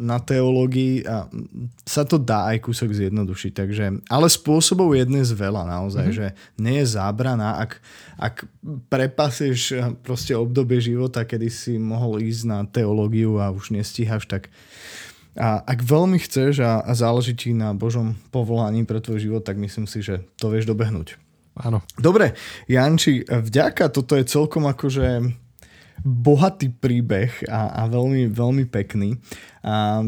[0.00, 1.28] na teológii a
[1.84, 3.52] sa to dá aj kúsok zjednodušiť.
[3.52, 6.16] Takže, ale spôsobov je dnes veľa naozaj, mm-hmm.
[6.16, 7.84] že nie je zábrana, ak,
[8.16, 8.48] ak
[8.88, 14.48] prepasieš proste obdobie života, kedy si mohol ísť na teológiu a už nestíhaš, tak
[15.36, 19.60] a ak veľmi chceš a, a záleží ti na Božom povolaní pre tvoj život, tak
[19.60, 21.20] myslím si, že to vieš dobehnúť.
[21.60, 21.84] Áno.
[22.00, 22.32] Dobre,
[22.64, 25.44] Janči, vďaka, toto je celkom akože
[26.06, 29.18] bohatý príbeh a, a veľmi, veľmi pekný.
[29.66, 30.06] A,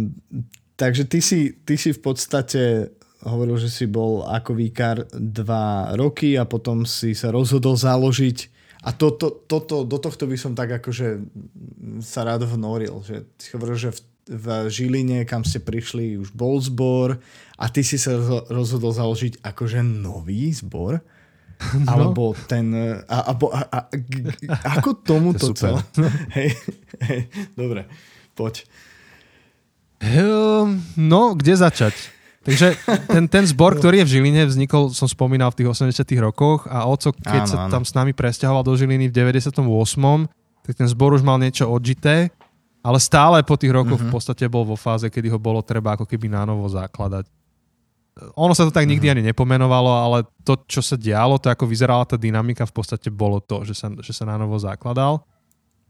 [0.78, 2.94] takže ty si, ty si v podstate
[3.26, 8.94] hovoril, že si bol ako výkar dva roky a potom si sa rozhodol založiť a
[8.94, 11.18] to, to, to, do tohto by som tak akože
[11.98, 14.00] sa rád vnoril, že hovoril, že v,
[14.38, 17.18] v Žiline, kam ste prišli, už bol zbor
[17.58, 18.14] a ty si sa
[18.46, 21.02] rozhodol založiť akože nový zbor.
[21.59, 21.90] No.
[21.90, 22.71] Alebo ten...
[23.11, 23.79] A, a, a, a,
[24.79, 25.83] ako tomu to, celé?
[26.38, 26.55] hej,
[27.03, 27.21] hej,
[27.59, 27.90] dobre,
[28.38, 28.62] poď.
[29.99, 31.94] Ehm, no, kde začať?
[32.47, 32.79] Takže
[33.11, 36.87] ten, ten zbor, ktorý je v Žiline, vznikol, som spomínal, v tých 80 rokoch a
[36.87, 37.73] oco, keď áno, sa áno.
[37.75, 39.59] tam s nami presťahoval do Žiliny v 98.,
[40.62, 42.31] tak ten zbor už mal niečo odžité,
[42.87, 44.09] ale stále po tých rokoch uh-huh.
[44.09, 47.27] v podstate bol vo fáze, kedy ho bolo treba ako keby na novo zakladať
[48.35, 49.12] ono sa to tak nikdy mhm.
[49.14, 53.38] ani nepomenovalo, ale to, čo sa dialo, to ako vyzerala tá dynamika, v podstate bolo
[53.38, 55.22] to, že sa, že sa na novo zakladal.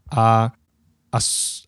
[0.09, 0.53] A
[1.09, 1.19] a,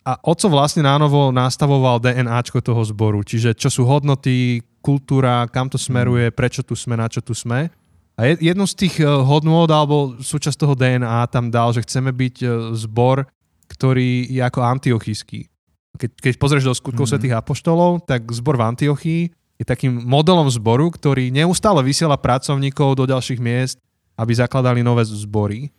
[0.06, 5.82] a oco vlastne nánovo nastavoval DNAčko toho zboru, čiže čo sú hodnoty, kultúra, kam to
[5.82, 6.36] smeruje, mhm.
[6.38, 7.74] prečo tu sme, na čo tu sme.
[8.20, 12.36] A jednu z tých eh, hodnôt alebo súčasť toho DNA tam dal, že chceme byť
[12.46, 13.26] eh, zbor,
[13.66, 15.50] ktorý je ako antiochísky.
[15.98, 17.18] Keď, keď pozrieš do skutkov mm-hmm.
[17.18, 19.22] svätých apoštolov, tak zbor v Antiochii
[19.62, 23.78] je takým modelom zboru, ktorý neustále vysiela pracovníkov do ďalších miest,
[24.18, 25.70] aby zakladali nové zbory.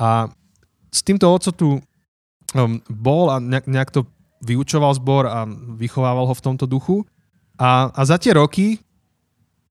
[0.00, 0.32] A
[0.88, 4.08] s týmto oco tu um, bol a nejak, to
[4.40, 5.44] vyučoval zbor a
[5.76, 7.04] vychovával ho v tomto duchu.
[7.60, 8.80] A, a za tie roky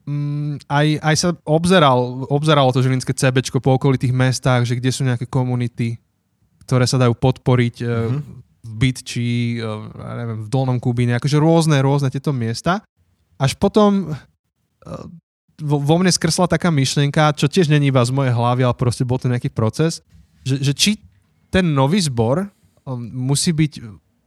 [0.06, 5.02] um, aj, aj sa obzeral, obzeralo to žilinské CB po okolitých mestách, že kde sú
[5.02, 5.98] nejaké komunity,
[6.70, 8.22] ktoré sa dajú podporiť mm-hmm.
[8.62, 9.32] v Bytči,
[9.66, 9.90] uh,
[10.22, 12.86] neviem, v Dolnom Kubíne, akože rôzne, rôzne tieto miesta.
[13.42, 15.06] Až potom uh,
[15.58, 19.18] vo, mne skrsla taká myšlienka, čo tiež není iba z mojej hlavy, ale proste bol
[19.18, 20.06] to nejaký proces,
[20.46, 20.92] že, že či
[21.50, 22.46] ten nový zbor
[22.86, 23.82] um, musí byť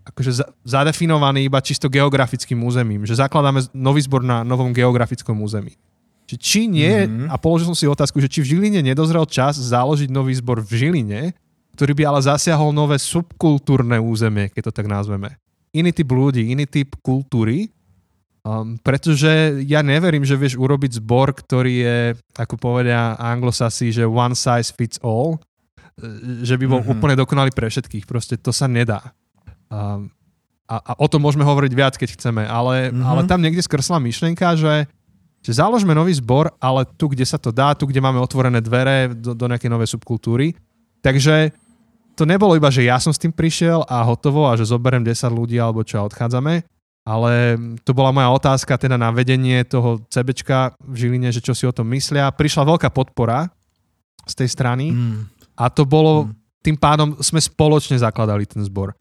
[0.04, 0.30] akože
[0.68, 5.78] zadefinovaný iba čisto geografickým územím, že zakladáme nový zbor na novom geografickom území.
[6.24, 7.28] Či, či nie, mm-hmm.
[7.32, 10.72] a položil som si otázku, že či v Žiline nedozrel čas založiť nový zbor v
[10.72, 11.32] Žiline,
[11.76, 15.36] ktorý by ale zasiahol nové subkultúrne územie, keď to tak nazveme.
[15.74, 17.68] Iný typ ľudí, iný typ kultúry,
[18.44, 21.98] Um, pretože ja neverím, že vieš urobiť zbor, ktorý je,
[22.36, 25.40] ako povedia anglosasi, že one size fits all,
[25.96, 26.92] e, že by bol mm-hmm.
[26.92, 28.04] úplne dokonalý pre všetkých.
[28.04, 29.16] Proste to sa nedá.
[29.72, 30.12] Um,
[30.68, 33.08] a, a o tom môžeme hovoriť viac, keď chceme, ale, mm-hmm.
[33.08, 34.92] ale tam niekde skrsla myšlienka, že,
[35.40, 39.08] že založme nový zbor, ale tu, kde sa to dá, tu, kde máme otvorené dvere
[39.16, 40.52] do, do nejakej novej subkultúry.
[41.00, 41.48] Takže
[42.12, 45.32] to nebolo iba, že ja som s tým prišiel a hotovo a že zoberiem 10
[45.32, 46.73] ľudí alebo čo a odchádzame,
[47.04, 51.68] ale to bola moja otázka teda na vedenie toho CBčka v Žiline, že čo si
[51.68, 52.32] o tom myslia.
[52.32, 53.52] Prišla veľká podpora
[54.24, 55.52] z tej strany mm.
[55.60, 56.32] a to bolo, mm.
[56.64, 58.96] tým pádom sme spoločne zakladali ten zbor.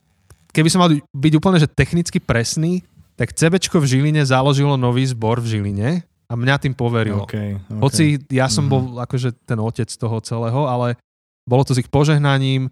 [0.52, 2.84] Keby som mal byť úplne že technicky presný,
[3.16, 7.24] tak CBčko v Žiline založilo nový zbor v Žiline a mňa tým poverilo.
[7.24, 7.80] Okay, okay.
[7.80, 8.04] Hoci
[8.36, 8.72] ja som mm.
[8.72, 11.00] bol akože ten otec toho celého, ale
[11.48, 12.68] bolo to s ich požehnaním,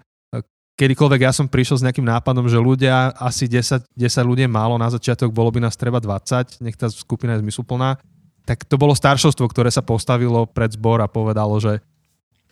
[0.82, 3.94] kedykoľvek ja som prišiel s nejakým nápadom, že ľudia, asi 10, 10
[4.26, 8.02] ľudí málo, na začiatok bolo by nás treba 20, nech tá skupina je zmysluplná,
[8.50, 11.78] tak to bolo staršovstvo, ktoré sa postavilo pred zbor a povedalo, že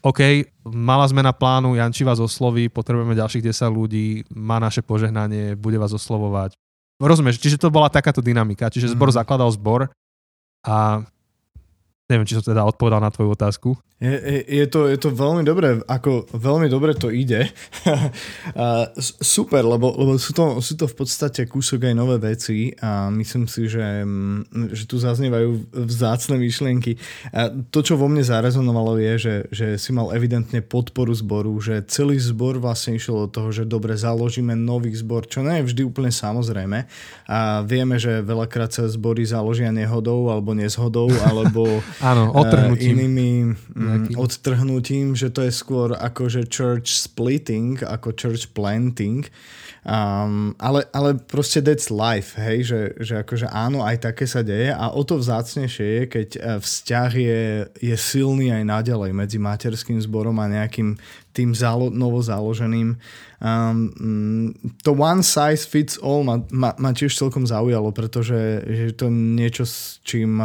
[0.05, 5.75] OK, malá zmena plánu, Janči vás osloví, potrebujeme ďalších 10 ľudí, má naše požehnanie, bude
[5.75, 6.55] vás oslovovať.
[7.01, 9.17] Rozumieš, čiže to bola takáto dynamika, čiže zbor mm.
[9.17, 9.89] zakladal zbor
[10.63, 11.03] a
[12.09, 13.69] neviem, či som teda odpovedal na tvoju otázku.
[13.99, 17.51] Je, je, to, je to veľmi dobré, ako veľmi dobre to ide.
[19.35, 23.51] super, lebo, lebo sú, to, sú to v podstate kúsok aj nové veci a myslím
[23.51, 26.95] si, že, mm, že tu zaznievajú vzácne myšlienky.
[27.35, 31.83] A to, čo vo mne zarezonovalo je, že, že si mal evidentne podporu zboru, že
[31.91, 35.81] celý zbor vlastne išiel od toho, že dobre, založíme nový zbor, čo nie je vždy
[35.83, 36.87] úplne samozrejme.
[37.27, 41.67] A vieme, že veľakrát sa zbory založia nehodou alebo nezhodou, alebo
[41.99, 42.95] Áno, odtrhnutím.
[42.95, 43.29] inými
[43.75, 44.15] nejakým...
[44.15, 49.27] odtrhnutím, že to je skôr ako že church splitting, ako church planting.
[49.79, 54.75] Um, ale, ale proste that's life, hej, že, že akože áno, aj také sa deje
[54.75, 57.41] a o to vzácnejšie je, keď e, vzťah je,
[57.79, 60.99] je silný aj naďalej medzi materským zborom a nejakým
[61.31, 62.99] tým zalo, novo založeným.
[63.39, 64.51] Um,
[64.83, 69.63] to one size fits all ma, ma, ma tiež celkom zaujalo, pretože že to niečo,
[69.63, 70.43] s čím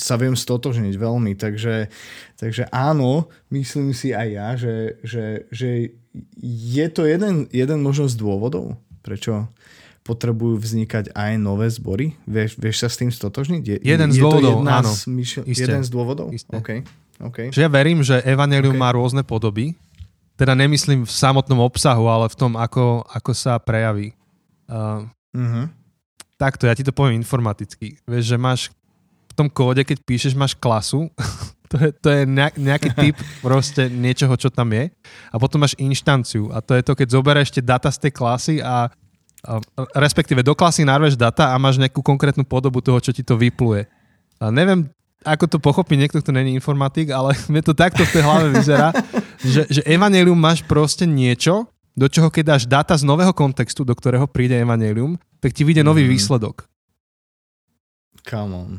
[0.00, 1.92] sa viem stotožniť veľmi, takže,
[2.40, 5.92] takže áno, myslím si aj ja, že, že, že
[6.40, 9.52] je to jeden, jeden možno z dôvodov, prečo
[10.06, 12.14] potrebujú vznikať aj nové zbory.
[12.30, 13.62] Vieš, vieš sa s tým stotožniť?
[13.66, 14.90] Je, jeden je z dôvodov, áno.
[14.94, 16.30] Z myšl- jeden z dôvodov?
[16.30, 16.86] Okay.
[17.18, 17.50] Okay.
[17.50, 18.82] Že ja verím, že Evangelium okay.
[18.86, 19.74] má rôzne podoby.
[20.36, 24.12] Teda nemyslím v samotnom obsahu, ale v tom, ako, ako sa prejaví.
[24.68, 25.66] Uh, uh-huh.
[26.36, 27.96] Takto, ja ti to poviem informaticky.
[28.04, 28.60] Vieš, že máš
[29.36, 31.12] tom kóde, keď píšeš, máš klasu,
[31.70, 32.22] to je, to je
[32.56, 34.88] nejaký typ proste niečoho, čo tam je.
[35.30, 36.48] A potom máš inštanciu.
[36.50, 38.88] A to je to, keď zoberieš tie data z tej klasy a,
[39.44, 39.52] a
[40.00, 43.84] respektíve do klasy narveš data a máš nejakú konkrétnu podobu toho, čo ti to vypluje.
[44.40, 44.88] A neviem,
[45.26, 48.94] ako to pochopí niekto, kto není informatik, ale mne to takto v tej hlave vyzerá,
[49.42, 53.96] že, že evanelium máš proste niečo, do čoho keď dáš data z nového kontextu, do
[53.96, 56.12] ktorého príde evanelium, tak ti vyjde nový mm.
[56.12, 56.68] výsledok.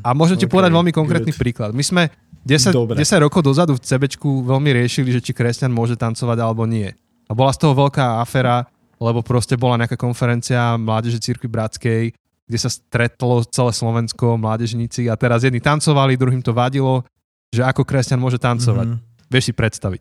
[0.04, 1.40] A môžem ti okay, povedať veľmi konkrétny good.
[1.40, 1.70] príklad.
[1.72, 2.12] My sme
[2.44, 6.92] 10, 10 rokov dozadu v CBčku veľmi riešili, že či kresťan môže tancovať alebo nie.
[7.28, 8.68] A bola z toho veľká afera,
[9.00, 12.02] lebo proste bola nejaká konferencia Mládeže Církvy Bratskej,
[12.48, 17.04] kde sa stretlo celé Slovensko, mládežníci a teraz jedni tancovali, druhým to vadilo,
[17.52, 18.96] že ako kresťan môže tancovať.
[18.96, 19.28] Mm-hmm.
[19.28, 20.00] Vieš si predstaviť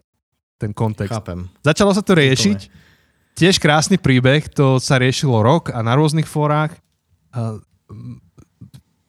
[0.55, 1.11] ten kontext.
[1.11, 1.51] Chápem.
[1.63, 2.87] Začalo sa to riešiť
[3.37, 6.73] tiež krásny príbeh, to sa riešilo rok a na rôznych fórach.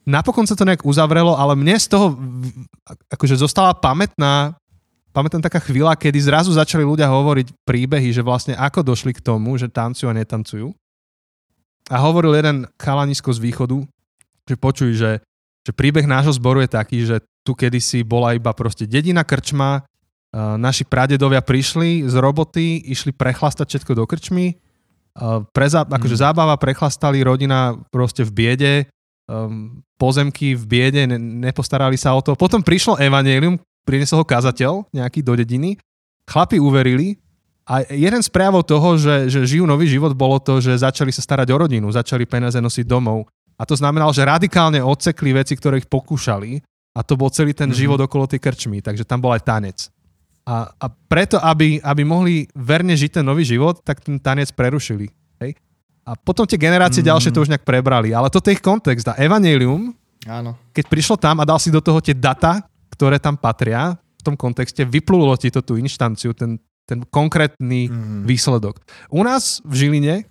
[0.09, 2.17] Napokon sa to nejak uzavrelo, ale mne z toho
[3.13, 4.57] akože zostala pamätná
[5.13, 9.59] pamätám taká chvíľa, kedy zrazu začali ľudia hovoriť príbehy, že vlastne ako došli k tomu,
[9.59, 10.71] že tancujú a netancujú.
[11.91, 13.83] A hovoril jeden chalanisko z východu,
[14.47, 15.19] že počuj, že,
[15.67, 19.83] že príbeh nášho zboru je taký, že tu kedysi bola iba proste dedina krčma,
[20.61, 24.55] naši pradedovia prišli z roboty, išli prechlastať všetko do krčmy,
[25.57, 26.23] preza, akože mm.
[26.23, 28.75] zábava prechlastali, rodina proste v biede,
[29.29, 32.35] um, pozemky v biede, ne, nepostarali sa o to.
[32.35, 35.77] Potom prišlo evanelium, priniesol ho kazateľ nejaký do dediny,
[36.27, 37.21] chlapi uverili
[37.69, 41.21] a jeden z prejavov toho, že, že žijú nový život, bolo to, že začali sa
[41.21, 43.29] starať o rodinu, začali peniaze nosiť domov.
[43.61, 46.63] A to znamenalo, že radikálne odsekli veci, ktoré ich pokúšali
[46.97, 47.77] a to bol celý ten mm-hmm.
[47.77, 49.79] život okolo tej krčmy, takže tam bol aj tanec.
[50.49, 55.13] A, a preto, aby, aby mohli verne žiť ten nový život, tak ten tanec prerušili.
[55.45, 55.61] Hej?
[56.09, 57.09] A potom tie generácie mm.
[57.13, 58.17] ďalšie to už nejak prebrali.
[58.17, 59.13] Ale toto je ich kontext.
[59.13, 59.93] A Evangelium,
[60.25, 60.57] Áno.
[60.73, 64.35] keď prišlo tam a dal si do toho tie data, ktoré tam patria v tom
[64.35, 66.57] kontexte, vyplulo ti to tú inštanciu, ten,
[66.89, 68.25] ten konkrétny mm.
[68.25, 68.81] výsledok.
[69.13, 70.25] U nás v Žiline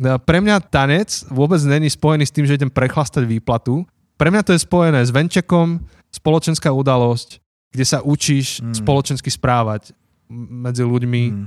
[0.00, 3.84] no, pre mňa tanec vôbec není spojený s tým, že idem prechlastať výplatu.
[4.16, 7.36] Pre mňa to je spojené s venčekom, spoločenská udalosť,
[7.68, 8.80] kde sa učíš mm.
[8.80, 9.92] spoločensky správať
[10.32, 11.22] medzi ľuďmi.
[11.28, 11.46] Mm.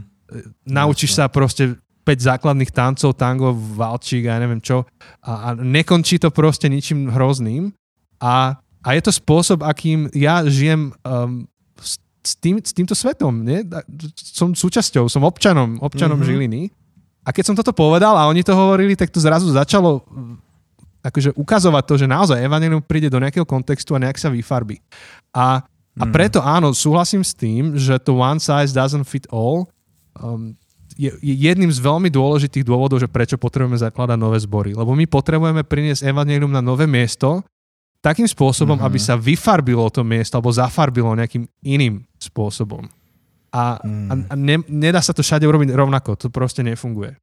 [0.70, 4.86] Naučíš sa proste 5 základných tancov, tango, valčík a ja neviem čo.
[5.26, 7.74] A, a nekončí to proste ničím hrozným.
[8.22, 11.50] A a je to spôsob, akým ja žijem um,
[11.82, 13.42] s, tým, s týmto svetom.
[13.42, 13.66] Nie?
[14.14, 16.30] Som súčasťou, som občanom, občanom mm-hmm.
[16.30, 16.62] Žiliny.
[17.26, 20.38] A keď som toto povedal a oni to hovorili, tak to zrazu začalo mm,
[21.02, 24.78] akože ukazovať to, že naozaj Evangelium príde do nejakého kontextu a nejak sa vyfarbí.
[25.34, 25.66] A,
[25.98, 26.14] a mm.
[26.14, 29.66] preto áno, súhlasím s tým, že to one size doesn't fit all
[30.22, 30.54] um,
[30.96, 34.72] je, je jedným z veľmi dôležitých dôvodov, že prečo potrebujeme zakladať nové zbory.
[34.72, 37.44] Lebo my potrebujeme priniesť Evangelium na nové miesto,
[38.00, 38.88] takým spôsobom, mm-hmm.
[38.94, 42.86] aby sa vyfarbilo to miesto alebo zafarbilo nejakým iným spôsobom.
[43.50, 44.10] A, mm.
[44.12, 47.18] a, a ne, nedá sa to všade urobiť rovnako, to proste nefunguje.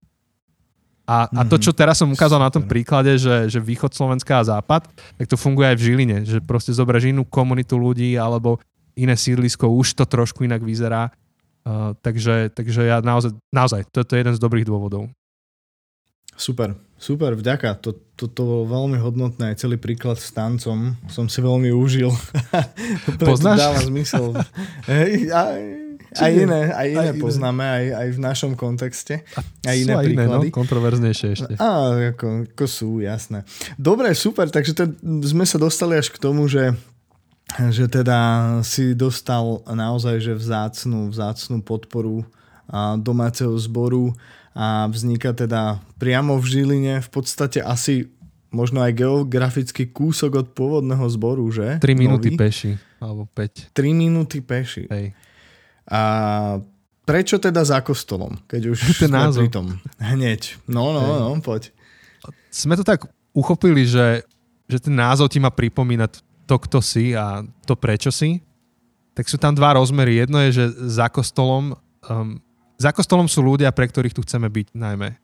[1.06, 1.38] A, mm-hmm.
[1.38, 1.62] a to, mhm.
[1.66, 5.34] čo teraz som ukázal na tom príklade, že, že východ Slovenska a západ, tak to
[5.34, 8.62] funguje aj v Žiline, že proste zoberieš inú komunitu ľudí alebo
[8.94, 11.10] iné sídlisko, už to trošku inak vyzerá.
[11.62, 15.06] Uh, takže, takže ja naozaj, naozaj, toto je jeden z dobrých dôvodov.
[16.32, 17.76] Super, super, vďaka.
[17.84, 22.10] To, to, to bolo veľmi hodnotné, aj celý príklad s tancom som si veľmi užil.
[23.20, 23.58] Poznáš?
[23.62, 24.32] dáva zmysel.
[24.88, 25.60] Hej, aj,
[26.18, 29.22] aj iné, aj iné aj poznáme, aj, aj v našom kontexte.
[29.62, 30.48] Aj iné aj príklady.
[30.48, 30.56] Iné, no?
[30.56, 31.52] Kontroverznejšie ešte.
[31.60, 31.70] Á,
[32.16, 33.44] ako, ako sú, jasné.
[33.76, 36.74] Dobre, super, takže te, sme sa dostali až k tomu, že
[37.58, 38.18] že teda
[38.64, 42.24] si dostal naozaj že vzácnú, vzácnú podporu
[43.02, 44.16] domáceho zboru
[44.52, 48.08] a vzniká teda priamo v Žiline v podstate asi
[48.52, 51.80] možno aj geografický kúsok od pôvodného zboru, že?
[51.80, 53.72] 3 minúty peši, alebo 5.
[53.72, 54.84] 3 minúty peši.
[54.92, 55.16] Hej.
[55.88, 56.00] A
[57.08, 59.42] prečo teda za kostolom, keď už Ten sme názov.
[59.44, 59.66] pri tom?
[59.96, 60.60] Hneď.
[60.68, 61.16] No, no, Hej.
[61.16, 61.72] no, poď.
[62.52, 64.20] Sme to tak uchopili, že,
[64.68, 66.20] že ten názov ti má pripomínať
[66.52, 68.44] to, kto si a to, prečo si.
[69.16, 70.20] Tak sú tam dva rozmery.
[70.20, 71.72] Jedno je, že za kostolom
[72.04, 72.36] um,
[72.82, 75.14] za kostolom sú ľudia, pre ktorých tu chceme byť najmä.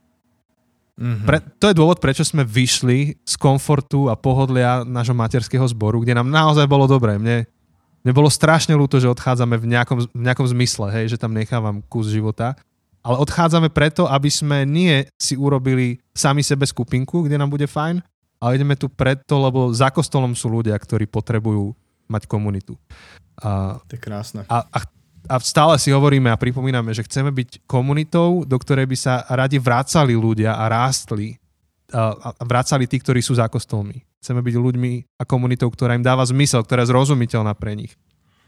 [0.99, 1.27] Mm-hmm.
[1.27, 6.15] Pre, to je dôvod, prečo sme vyšli z komfortu a pohodlia nášho materského zboru, kde
[6.15, 7.19] nám naozaj bolo dobré.
[7.19, 7.47] Mne,
[8.03, 11.83] mne bolo strašne ľúto, že odchádzame v nejakom, v nejakom zmysle, hej, že tam nechávam
[11.87, 12.55] kus života.
[13.03, 18.03] Ale odchádzame preto, aby sme nie si urobili sami sebe skupinku, kde nám bude fajn,
[18.39, 21.75] ale ideme tu preto, lebo za kostolom sú ľudia, ktorí potrebujú
[22.09, 22.79] mať komunitu.
[23.39, 24.47] A, to je krásne.
[24.49, 24.79] A, a
[25.29, 29.61] a stále si hovoríme a pripomíname, že chceme byť komunitou, do ktorej by sa radi
[29.61, 31.37] vrácali ľudia a rástli
[31.93, 34.05] a vrácali tí, ktorí sú za kostolmi.
[34.21, 37.93] Chceme byť ľuďmi a komunitou, ktorá im dáva zmysel, ktorá je zrozumiteľná pre nich.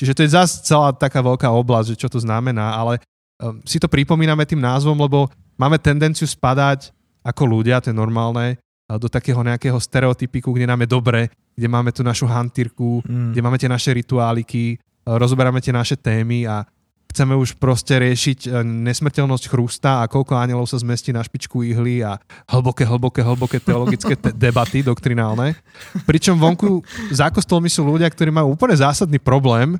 [0.00, 3.00] Čiže to je zase celá taká veľká oblasť, že čo to znamená, ale
[3.40, 5.28] um, si to pripomíname tým názvom, lebo
[5.60, 8.56] máme tendenciu spadať ako ľudia, to je normálne,
[8.98, 11.20] do takého nejakého stereotypiku, kde nám je dobre,
[11.54, 13.36] kde máme tu našu hantírku, mm.
[13.36, 16.64] kde máme tie naše rituáliky, rozoberáme tie naše témy a
[17.10, 22.06] chceme už proste riešiť e, nesmrteľnosť chrústa a koľko anielov sa zmestí na špičku ihly
[22.06, 25.58] a hlboké, hlboké, hlboké teologické te- debaty doktrinálne.
[26.06, 29.78] Pričom vonku za kostolmi sú ľudia, ktorí majú úplne zásadný problém e,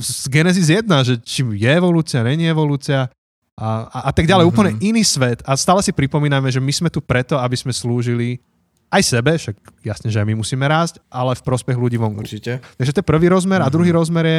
[0.00, 3.12] z Genesis 1, že či je evolúcia, není evolúcia
[3.56, 4.44] a, a, a tak ďalej.
[4.46, 4.60] Mm-hmm.
[4.60, 5.40] Úplne iný svet.
[5.48, 8.38] A stále si pripomíname, že my sme tu preto, aby sme slúžili
[8.86, 12.22] aj sebe, však jasne, že aj my musíme rásť, ale v prospech ľudí vonku.
[12.22, 12.62] Určite.
[12.78, 13.66] Takže to je prvý rozmer mm-hmm.
[13.66, 13.76] a mhm.
[13.76, 14.38] druhý rozmer je,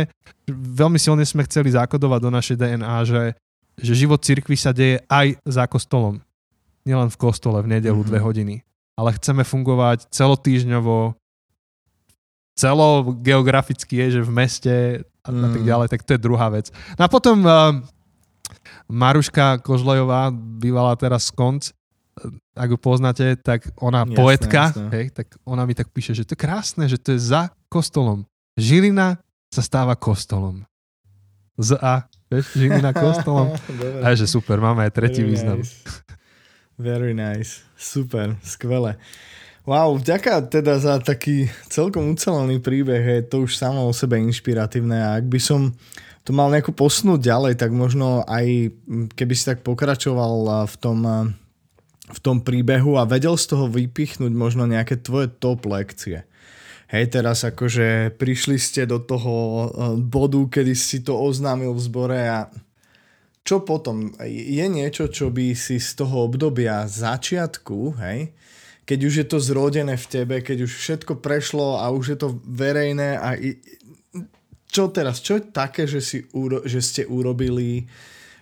[0.54, 3.22] veľmi silne sme chceli zakodovať do našej DNA, že
[3.78, 6.22] že život cirkvi sa deje aj za kostolom.
[6.82, 8.10] Nielen v kostole v nedelu mm-hmm.
[8.10, 8.56] dve hodiny.
[8.98, 11.14] Ale chceme fungovať celotýžňovo,
[12.58, 12.90] celo
[13.22, 14.76] geograficky je, že v meste
[15.22, 15.42] a, mm.
[15.54, 15.68] tak mm.
[15.70, 16.74] ďalej, tak to je druhá vec.
[16.98, 17.78] No a potom uh,
[18.88, 21.76] Maruška Kožlejová, bývala teraz konc,
[22.58, 24.90] ak ju poznáte, tak ona jasné, poetka, jasné.
[24.90, 28.26] Hej, tak ona mi tak píše, že to je krásne, že to je za kostolom.
[28.58, 29.22] Žilina
[29.54, 30.66] sa stáva kostolom.
[31.62, 33.54] Z A, vieš, Žilina kostolom.
[34.04, 35.60] a že super, máme aj tretí Very význam.
[35.62, 35.76] Nice.
[36.78, 37.66] Very nice.
[37.78, 38.98] Super, skvelé.
[39.68, 44.96] Wow, vďaka teda za taký celkom ucelený príbeh, je to už samo o sebe inšpiratívne
[44.96, 45.76] a ak by som
[46.28, 48.76] to mal nejako posunúť ďalej, tak možno aj
[49.16, 51.00] keby si tak pokračoval v tom,
[52.04, 56.28] v tom príbehu a vedel z toho vypichnúť možno nejaké tvoje top lekcie.
[56.92, 59.68] Hej, teraz akože prišli ste do toho
[60.04, 62.52] bodu, kedy si to oznámil v zbore a
[63.48, 64.12] čo potom?
[64.28, 68.36] Je niečo, čo by si z toho obdobia začiatku, hej,
[68.84, 72.36] keď už je to zrodené v tebe, keď už všetko prešlo a už je to
[72.44, 73.36] verejné a
[74.68, 76.28] čo teraz, čo je také, že, si,
[76.68, 77.88] že ste urobili,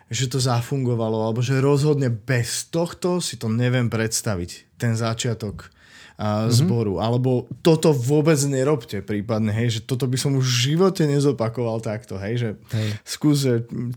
[0.10, 5.75] že to zafungovalo, alebo že rozhodne bez tohto si to neviem predstaviť, ten začiatok
[6.16, 6.52] mm-hmm.
[6.52, 6.94] zboru.
[7.04, 12.16] Alebo toto vôbec nerobte prípadne, hej, že toto by som už v živote nezopakoval takto,
[12.20, 12.90] hej, že hej.
[13.04, 13.44] skús,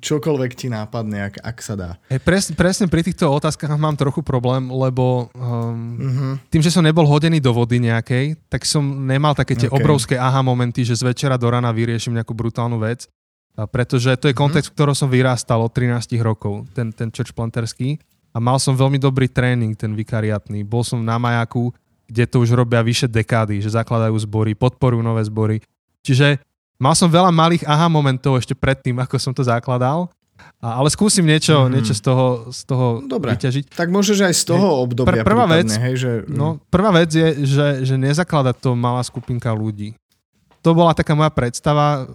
[0.02, 1.90] čokoľvek ti nápadne, ak, ak sa dá.
[2.10, 6.32] Hej, pres, presne pri týchto otázkach mám trochu problém, lebo um, mm-hmm.
[6.50, 9.78] tým, že som nebol hodený do vody nejakej, tak som nemal také tie okay.
[9.78, 13.06] obrovské aha momenty, že z večera do rana vyriešim nejakú brutálnu vec.
[13.58, 14.38] Pretože to je mhm.
[14.38, 14.78] kontext, mm-hmm.
[14.78, 17.98] v ktorom som vyrástal od 13 rokov, ten, ten church planterský.
[18.30, 20.62] A mal som veľmi dobrý tréning, ten vikariatný.
[20.62, 21.74] Bol som na majaku,
[22.08, 25.60] kde to už robia vyše dekády, že zakladajú zbory, podporujú nové zbory.
[26.00, 26.40] Čiže
[26.80, 30.08] mal som veľa malých aha momentov ešte predtým, ako som to zakladal,
[30.58, 31.70] a, ale skúsim niečo, mm.
[31.70, 33.64] niečo z toho, z toho Dobre, vyťažiť.
[33.74, 36.10] Tak môžeš aj z toho obdobia Pr- prvá vec, hej, že...
[36.30, 39.94] no, prvá vec je, že, že nezakladať to malá skupinka ľudí.
[40.62, 42.06] To bola taká moja predstava,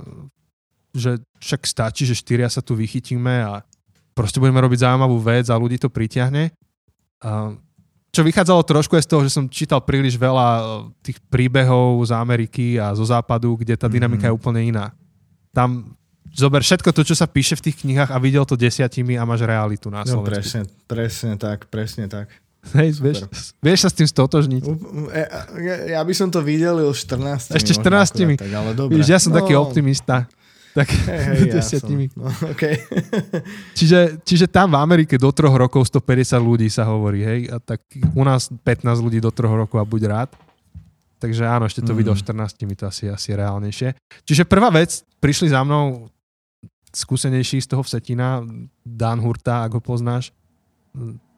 [0.91, 3.63] že však stačí, že štyria sa tu vychytíme a
[4.11, 6.51] proste budeme robiť zaujímavú vec a ľudí to pritiahne.
[7.23, 7.55] A
[8.14, 10.64] čo vychádzalo trošku aj z toho, že som čítal príliš veľa eh,
[11.01, 14.38] tých príbehov z Ameriky a zo západu, kde tá dynamika mm-hmm.
[14.38, 14.93] je úplne iná.
[15.49, 15.97] Tam
[16.30, 19.45] zober všetko to, čo sa píše v tých knihách a videl to desiatimi a máš
[19.49, 20.30] realitu na no, Slovensku.
[20.30, 22.30] No, presne, presne tak, presne tak.
[22.80, 23.28] Hej, vieš,
[23.59, 24.64] vieš sa s tým stotožniť?
[25.11, 25.24] E,
[25.68, 27.59] ja, ja by som to videl 14.
[27.59, 27.84] Ešte 14.
[27.84, 28.95] Akurát, tak, ale dobre.
[28.95, 29.43] Víš, ja som no.
[29.43, 30.32] taký optimista
[30.74, 32.09] tak hey, hey, desiatimi.
[32.13, 32.82] Ja no, okay.
[33.78, 37.86] čiže, čiže tam v Amerike do troch rokov 150 ľudí sa hovorí, hej, a tak
[37.93, 40.30] u nás 15 ľudí do troch rokov a buď rád.
[41.21, 41.97] Takže áno, ešte to mm.
[42.03, 43.95] video 14 mi to asi, asi reálnejšie.
[44.28, 46.11] Čiže prvá vec, prišli za mnou
[46.91, 48.43] skúsenejší z toho Vsetina,
[48.84, 50.36] Dan Hurta, ak ho poznáš.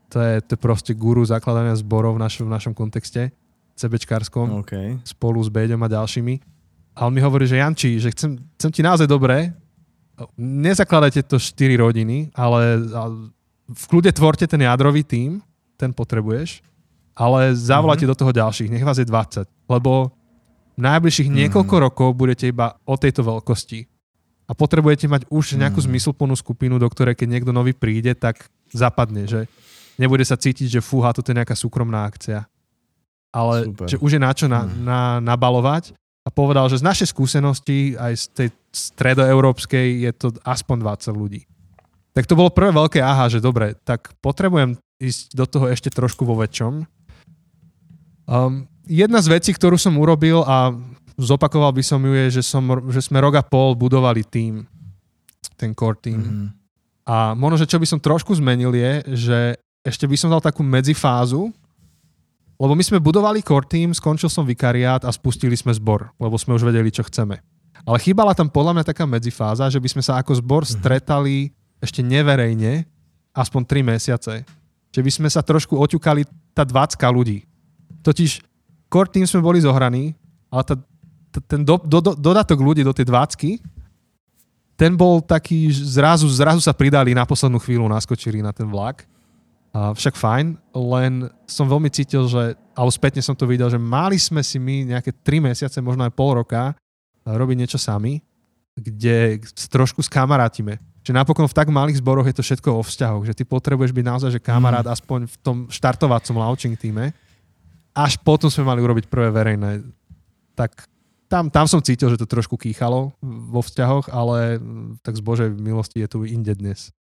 [0.09, 3.29] To je, to je proste guru zakladania zborov v našom, v našom kontexte,
[3.75, 4.97] CBčkárskom, okay.
[5.03, 6.54] spolu s Beďom a ďalšími
[6.95, 9.51] a on mi hovorí, že Janči, že chcem, chcem ti naozaj dobré,
[10.39, 12.79] nezakladajte to 4 rodiny, ale
[13.67, 15.43] v kľude tvorte ten jadrový tím,
[15.75, 16.63] ten potrebuješ,
[17.11, 18.15] ale zavolajte mm-hmm.
[18.15, 20.15] do toho ďalších, nech vás je 20, lebo
[20.79, 21.41] najbližších mm-hmm.
[21.51, 23.83] niekoľko rokov budete iba o tejto veľkosti
[24.47, 25.91] a potrebujete mať už nejakú mm-hmm.
[25.91, 29.51] zmysluplnú skupinu, do ktorej keď niekto nový príde, tak zapadne, že
[29.99, 32.47] nebude sa cítiť, že fúha, toto je nejaká súkromná akcia.
[33.35, 33.87] Ale Super.
[33.91, 34.71] že už je na čo na, mhm.
[34.87, 35.91] na, nabalovať
[36.25, 41.41] a povedal, že z našej skúsenosti aj z tej stredoeurópskej je to aspoň 20 ľudí.
[42.17, 46.25] Tak to bolo prvé veľké aha, že dobre, tak potrebujem ísť do toho ešte trošku
[46.25, 46.87] vo väčšom.
[48.25, 50.73] Um, jedna z vecí, ktorú som urobil a
[51.19, 54.65] zopakoval by som ju je, že, som, že sme rok a pol budovali tým,
[55.59, 56.19] ten core team.
[56.19, 56.47] Mm-hmm.
[57.05, 59.39] A možno, že čo by som trošku zmenil je, že
[59.85, 61.53] ešte by som dal takú medzifázu,
[62.55, 66.55] lebo my sme budovali core team, skončil som vikariát a spustili sme zbor, lebo sme
[66.55, 67.43] už vedeli, čo chceme.
[67.83, 70.71] Ale chýbala tam podľa mňa taká medzifáza, že by sme sa ako zbor mhm.
[70.79, 71.35] stretali
[71.83, 72.87] ešte neverejne
[73.35, 74.33] aspoň 3 mesiace.
[74.95, 76.23] Že by sme sa trošku oťukali
[76.55, 77.43] tá 20 ľudí.
[77.99, 78.39] Totiž
[78.87, 80.15] core team sme boli zohraní,
[80.47, 80.75] ale tá,
[81.35, 83.75] tá, ten do, do, do, dodatok ľudí do tej 20
[84.75, 89.07] ten bol taký, zrazu, zrazu sa pridali na poslednú chvíľu, naskočili na ten vlak
[89.75, 94.15] a však fajn, len som veľmi cítil, že, alebo spätne som to videl, že mali
[94.15, 96.71] sme si my nejaké 3 mesiace, možno aj pol roka
[97.27, 98.23] robiť niečo sami,
[98.71, 100.79] kde trošku skamarátime.
[101.03, 104.05] Že napokon v tak malých zboroch je to všetko o vzťahoch, že ty potrebuješ byť
[104.07, 104.95] naozaj že kamarát mm.
[104.95, 107.11] aspoň v tom štartovacom launching týme.
[107.91, 109.83] Až potom sme mali urobiť prvé verejné.
[110.55, 110.87] Tak
[111.27, 114.55] tam, tam som cítil, že to trošku kýchalo vo vzťahoch, ale
[115.03, 116.95] tak z Božej milosti je tu inde dnes.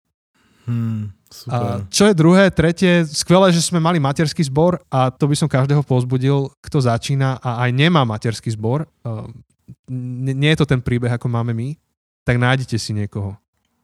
[0.71, 1.83] Hmm, super.
[1.83, 5.51] A čo je druhé, tretie, skvelé, že sme mali materský zbor a to by som
[5.51, 8.87] každého pozbudil, kto začína a aj nemá materský zbor.
[9.91, 11.75] Nie je to ten príbeh, ako máme my,
[12.23, 13.35] tak nájdete si niekoho.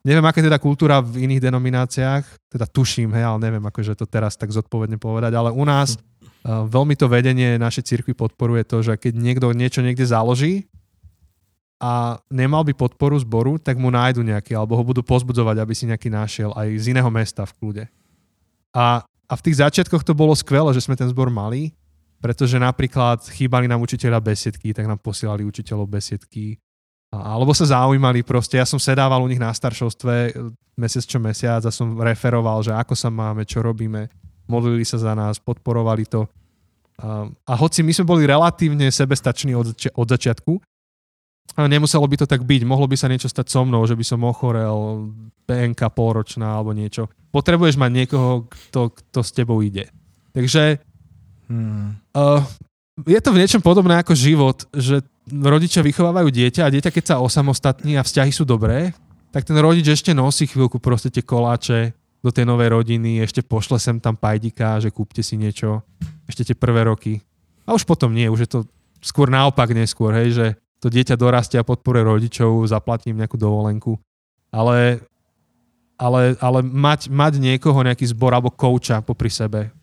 [0.07, 4.07] Neviem, aká je teda kultúra v iných denomináciách, teda tuším, hej, ale neviem, akože to
[4.07, 8.87] teraz tak zodpovedne povedať, ale u nás uh, veľmi to vedenie našej cirkvi podporuje to,
[8.87, 10.71] že keď niekto niečo niekde založí
[11.77, 15.85] a nemal by podporu zboru, tak mu nájdu nejaký, alebo ho budú pozbudzovať, aby si
[15.85, 17.85] nejaký našiel aj z iného mesta v kľude.
[18.73, 21.77] A, a v tých začiatkoch to bolo skvelé, že sme ten zbor mali,
[22.17, 26.57] pretože napríklad chýbali nám učiteľa besiedky, tak nám posielali učiteľov besiedky
[27.15, 28.59] alebo sa zaujímali proste.
[28.59, 30.31] Ja som sedával u nich na staršovstve e,
[30.77, 34.11] mesiac čo mesiac a som referoval, že ako sa máme, čo robíme.
[34.51, 36.27] Modlili sa za nás, podporovali to.
[36.99, 40.53] A, a hoci my sme boli relatívne sebestační od, od začiatku,
[41.55, 42.67] ale nemuselo by to tak byť.
[42.67, 45.09] Mohlo by sa niečo stať so mnou, že by som ochorel,
[45.47, 47.07] PNK polročná alebo niečo.
[47.31, 49.89] Potrebuješ mať niekoho, kto, kto s tebou ide.
[50.35, 50.83] Takže
[51.49, 52.13] hmm.
[52.13, 52.43] uh,
[53.07, 57.23] je to v niečom podobné ako život, že rodičia vychovávajú dieťa a dieťa, keď sa
[57.23, 58.93] osamostatní a vzťahy sú dobré,
[59.31, 61.93] tak ten rodič ešte nosí chvíľku proste tie koláče
[62.25, 65.85] do tej novej rodiny, ešte pošle sem tam pajdika, že kúpte si niečo,
[66.27, 67.23] ešte tie prvé roky.
[67.69, 68.61] A už potom nie, už je to
[69.05, 70.47] skôr naopak neskôr, hej, že
[70.87, 73.99] to dieťa dorastie a podporuje rodičov, zaplatím nejakú dovolenku.
[74.55, 75.03] Ale,
[75.99, 79.75] ale, ale mať, mať niekoho, nejaký zbor alebo kouča popri sebe,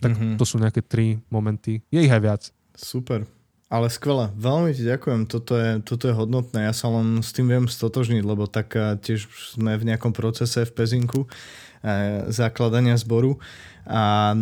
[0.00, 0.40] tak mm-hmm.
[0.40, 1.84] to sú nejaké tri momenty.
[1.92, 2.42] Je ich aj viac.
[2.72, 3.28] Super.
[3.68, 7.48] Ale skvelé, veľmi ti ďakujem, toto je, toto je hodnotné, ja sa len s tým
[7.48, 11.28] viem stotožniť, lebo tak eh, tiež sme v nejakom procese v Pezinku e,
[12.28, 13.40] zakladania zboru
[13.88, 14.36] a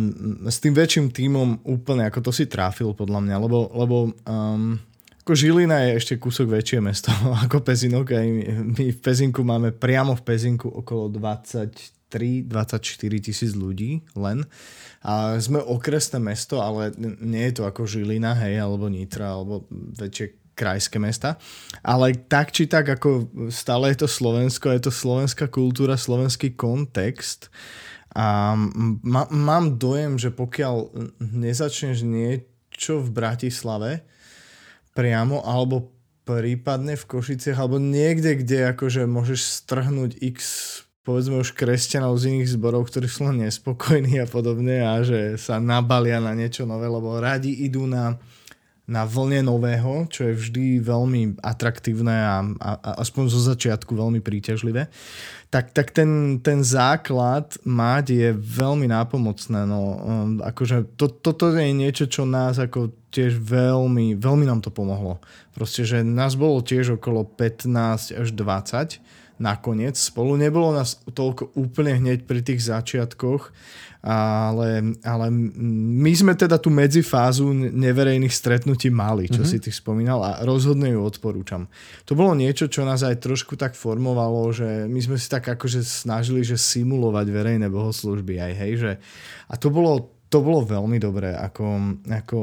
[0.51, 3.97] s tým väčším tímom úplne, ako to si tráfil podľa mňa, lebo, lebo
[4.27, 4.75] um,
[5.31, 7.07] ako Žilina je ešte kúsok väčšie mesto
[7.47, 8.27] ako Pezinok, aj
[8.75, 12.75] my, v Pezinku máme priamo v Pezinku okolo 23-24
[13.23, 14.43] tisíc ľudí len
[14.99, 16.91] a sme okresné mesto, ale
[17.23, 21.39] nie je to ako Žilina, hej, alebo Nitra, alebo väčšie krajské mesta.
[21.79, 27.47] Ale tak či tak, ako stále je to Slovensko, je to slovenská kultúra, slovenský kontext.
[28.19, 28.59] A
[28.99, 30.91] má, mám dojem, že pokiaľ
[31.23, 34.10] nezačneš niečo v Bratislave
[34.91, 35.91] priamo, alebo
[36.23, 40.39] prípadne v Košiciach, alebo niekde, kde akože môžeš strhnúť x
[41.01, 45.57] povedzme už kresťanov z iných zborov, ktorí sú len nespokojní a podobne a že sa
[45.57, 48.21] nabalia na niečo nové, lebo radi idú na,
[48.91, 54.19] na vlne nového, čo je vždy veľmi atraktívne a, a, a aspoň zo začiatku veľmi
[54.19, 54.91] príťažlivé,
[55.47, 59.63] tak, tak ten, ten základ mať je veľmi nápomocné.
[59.63, 59.95] No, um,
[60.43, 65.23] akože to, toto je niečo, čo nás ako tiež veľmi, veľmi nám to pomohlo.
[65.55, 68.99] Proste, že nás bolo tiež okolo 15 až 20
[69.41, 70.37] nakoniec spolu.
[70.37, 73.49] Nebolo nás toľko úplne hneď pri tých začiatkoch,
[74.01, 75.25] ale, ale
[76.01, 79.61] my sme teda tú medzifázu neverejných stretnutí mali, čo mm-hmm.
[79.61, 81.69] si ty spomínal a rozhodne ju odporúčam.
[82.09, 85.85] To bolo niečo, čo nás aj trošku tak formovalo, že my sme si tak akože
[85.85, 88.91] snažili, že simulovať verejné bohoslužby aj hej, že
[89.45, 92.37] a to bolo, to bolo veľmi dobré, ako, ako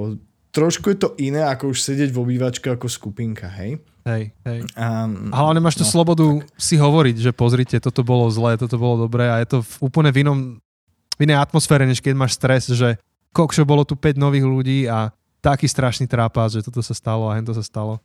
[0.55, 3.83] trošku je to iné, ako už sedieť v obývačke ako skupinka, hej.
[4.09, 4.61] Hej, hej.
[4.73, 6.49] Um, Hlavne máš tú no, slobodu tak.
[6.57, 10.09] si hovoriť, že pozrite, toto bolo zlé, toto bolo dobré a je to v úplne
[10.09, 10.39] v, inom,
[11.19, 12.97] v inej atmosfére, než keď máš stres, že
[13.35, 15.11] kokšo, bolo tu 5 nových ľudí a
[15.43, 17.99] taký strašný trápas, že toto sa stalo a hento sa stalo.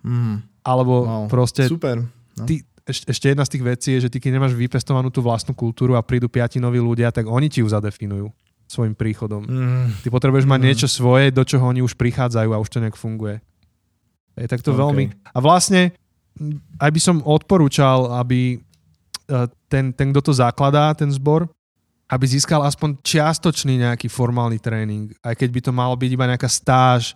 [0.00, 0.40] Mm.
[0.64, 1.24] Alebo wow.
[1.28, 1.68] proste...
[1.68, 2.04] Super.
[2.36, 2.44] No.
[2.48, 5.52] Ty, eš, ešte jedna z tých vecí je, že ty keď nemáš vypestovanú tú vlastnú
[5.52, 8.32] kultúru a prídu piati noví ľudia, tak oni ti ju zadefinujú
[8.70, 9.44] svojim príchodom.
[9.44, 9.86] Mm.
[10.04, 10.66] Ty potrebuješ mať mm.
[10.66, 13.42] niečo svoje, do čoho oni už prichádzajú a už to nejak funguje.
[14.38, 14.80] Je, tak to okay.
[14.80, 15.04] veľmi...
[15.34, 15.92] A vlastne
[16.78, 18.58] aj by som odporúčal, aby e,
[19.66, 21.50] ten, ten kto to zakladá, ten zbor,
[22.10, 25.14] aby získal aspoň čiastočný nejaký formálny tréning.
[25.22, 27.14] Aj keď by to malo byť iba nejaká stáž,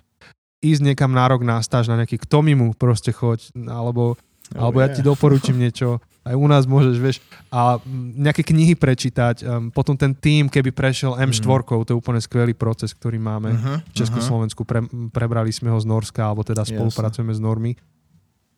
[0.62, 4.56] ísť niekam na rok na stáž, na nejaký kto mi mu proste choď, alebo, oh,
[4.56, 4.88] alebo yeah.
[4.88, 7.16] ja ti doporučím niečo aj u nás môžeš, vieš,
[7.52, 7.76] a
[8.16, 11.84] nejaké knihy prečítať, um, potom ten tým, keby prešiel M4, mm.
[11.84, 15.84] to je úplne skvelý proces, ktorý máme uh-huh, v Československu, pre, prebrali sme ho z
[15.84, 17.44] Norska, alebo teda spolupracujeme Jasne.
[17.44, 17.72] s Normy.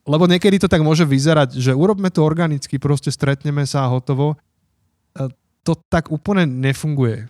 [0.06, 4.38] Lebo niekedy to tak môže vyzerať, že urobme to organicky, proste stretneme sa a hotovo.
[5.66, 7.26] To tak úplne nefunguje.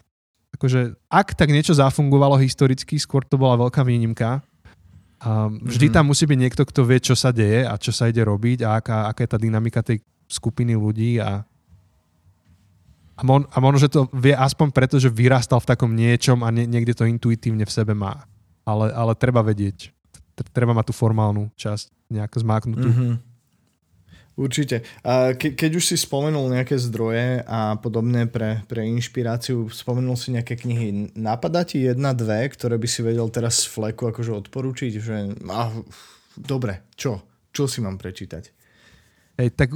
[0.56, 4.44] Akože, ak tak niečo zafungovalo historicky, skôr to bola veľká výnimka,
[5.16, 5.96] a vždy mm-hmm.
[5.96, 8.76] tam musí byť niekto, kto vie, čo sa deje a čo sa ide robiť a
[8.76, 11.40] aká, aká je tá dynamika tej skupiny ľudí a
[13.16, 16.52] a, mon, a možno, že to vie aspoň preto, že vyrastal v takom niečom a
[16.52, 18.28] nie, niekde to intuitívne v sebe má.
[18.68, 19.88] Ale, ale treba vedieť.
[20.52, 22.84] Treba mať tú formálnu časť nejak zmáknutú.
[22.92, 23.12] Mm-hmm.
[24.36, 24.84] Určite.
[25.00, 30.36] A ke, keď už si spomenul nejaké zdroje a podobné pre, pre inšpiráciu, spomenul si
[30.36, 31.16] nejaké knihy.
[31.16, 34.92] Napadá ti jedna, dve, ktoré by si vedel teraz z fleku akože odporučiť?
[35.00, 35.16] Že,
[35.48, 35.72] ah,
[36.36, 37.24] dobre, čo?
[37.48, 38.52] Čo si mám prečítať?
[39.40, 39.72] Hej, tak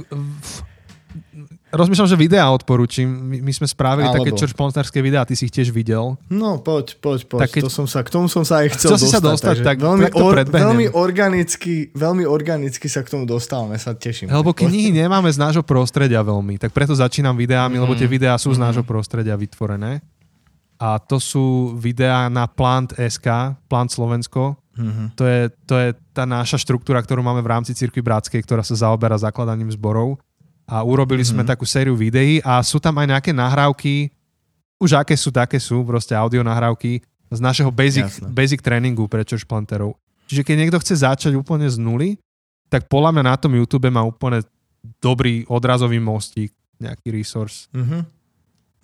[1.71, 3.07] Rozmýšľam, že videá odporúčim.
[3.07, 4.19] My, my sme spravili Alebo.
[4.19, 6.19] také church planterské videá, ty si ich tiež videl.
[6.27, 7.39] No, poď, poď, poď.
[7.47, 7.61] Tak keď...
[7.67, 9.11] to som sa, k tomu som sa aj chcel dostať.
[9.11, 14.27] sa dostať, tak veľmi, or, veľmi, organicky, veľmi organicky sa k tomu dostávame, sa teším.
[14.27, 17.81] Lebo knihy nemáme z nášho prostredia veľmi, tak preto začínam videami, mm.
[17.87, 18.55] lebo tie videá sú mm.
[18.55, 18.65] z mhm.
[18.67, 20.03] nášho prostredia vytvorené.
[20.81, 24.57] A to sú videá na Plant.sk, Plant Slovensko.
[24.73, 25.07] Mm-hmm.
[25.13, 28.73] To, je, to je tá naša štruktúra, ktorú máme v rámci Cirkvi Bratskej, ktorá sa
[28.73, 30.17] zaoberá zakladaním zborov
[30.71, 31.51] a urobili sme mm-hmm.
[31.51, 34.07] takú sériu videí a sú tam aj nejaké nahrávky,
[34.79, 39.43] už aké sú, také sú, proste audio nahrávky z našeho basic, basic tréningu pre church
[39.43, 39.99] planterov.
[40.31, 42.15] Čiže keď niekto chce začať úplne z nuly,
[42.71, 44.47] tak podľa mňa na tom YouTube má úplne
[45.03, 47.67] dobrý odrazový mostík, nejaký resource.
[47.75, 48.07] Mhm.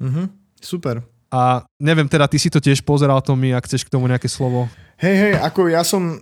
[0.04, 0.24] Mhm.
[0.60, 1.02] Super.
[1.32, 4.68] A neviem, teda ty si to tiež pozeral, Tomi, ak chceš k tomu nejaké slovo.
[4.98, 6.18] Hej, hej, ako ja som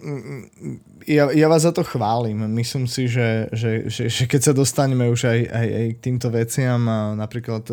[1.07, 2.43] ja, ja vás za to chválim.
[2.57, 6.27] Myslím si, že, že, že, že keď sa dostaneme už aj, aj, aj k týmto
[6.33, 6.81] veciam,
[7.15, 7.69] napríklad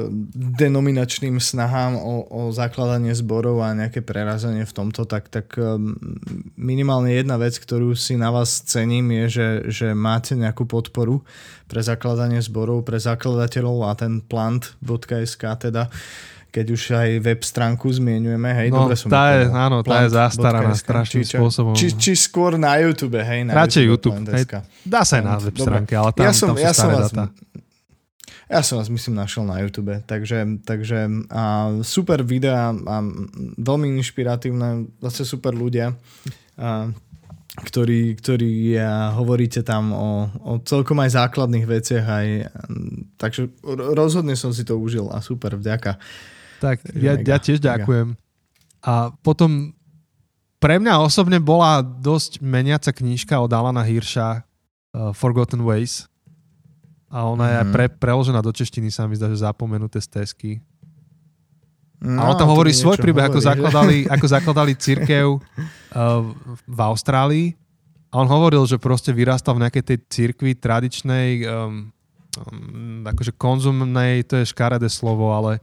[0.60, 5.96] denominačným snahám o, o zakladanie zborov a nejaké prerazenie v tomto, tak, tak um,
[6.60, 11.24] minimálne jedna vec, ktorú si na vás cením, je, že, že máte nejakú podporu
[11.66, 15.88] pre zakladanie zborov, pre zakladateľov a ten plant.sk teda
[16.52, 20.12] keď už aj web stránku zmienujeme, hej, no, dobre som tá je, áno, tá je
[20.12, 21.72] zastaraná strašným či, spôsobom.
[21.72, 24.44] Či, či skôr na YouTube, hej, na Radšej YouTube, hej,
[24.84, 27.04] dá sa aj na web stránke, ale tam, ja som, tam sú ja staré som
[27.08, 27.24] data.
[28.52, 32.96] Ja som vás, myslím, našiel na YouTube, takže, takže a super videa a
[33.56, 35.96] veľmi inšpiratívne, zase super ľudia,
[36.60, 36.92] a,
[37.64, 42.28] ktorí, ktorí a, hovoríte tam o, o celkom aj základných veciach, aj,
[43.16, 43.48] takže
[43.88, 45.96] rozhodne som si to užil a super, vďaka.
[46.62, 48.14] Tak ja, ja tiež ďakujem.
[48.86, 49.74] A potom
[50.62, 56.06] pre mňa osobne bola dosť meniaca knižka od Alana Hirša uh, Forgotten Ways.
[57.10, 57.50] A ona mm-hmm.
[57.50, 57.72] je mhm.
[57.74, 60.62] pre, preložená do češtiny, sa mi zdá, že zapomenuté stezky.
[62.02, 65.40] No, a on tam hovorí svoj príbeh, hovorí, ako, zakladali, ako zakladali církev uh,
[66.66, 67.46] v Austrálii.
[68.10, 71.88] A on hovoril, že proste vyrastal v nejakej tej církvi tradičnej, um,
[72.38, 75.62] um, akože konzumnej, to je škaredé slovo, ale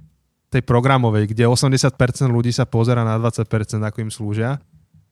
[0.50, 1.94] tej programovej, kde 80%
[2.30, 3.46] ľudí sa pozera na 20%,
[3.80, 4.58] ako im slúžia.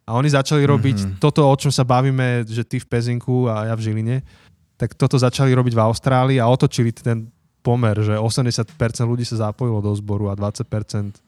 [0.08, 1.20] A oni začali robiť mm-hmm.
[1.22, 4.18] toto, o čom sa bavíme, že ty v Pezinku a ja v Žiline,
[4.80, 7.30] tak toto začali robiť v Austrálii a otočili ten
[7.62, 8.72] pomer, že 80%
[9.04, 11.20] ľudí sa zapojilo do zboru a 20%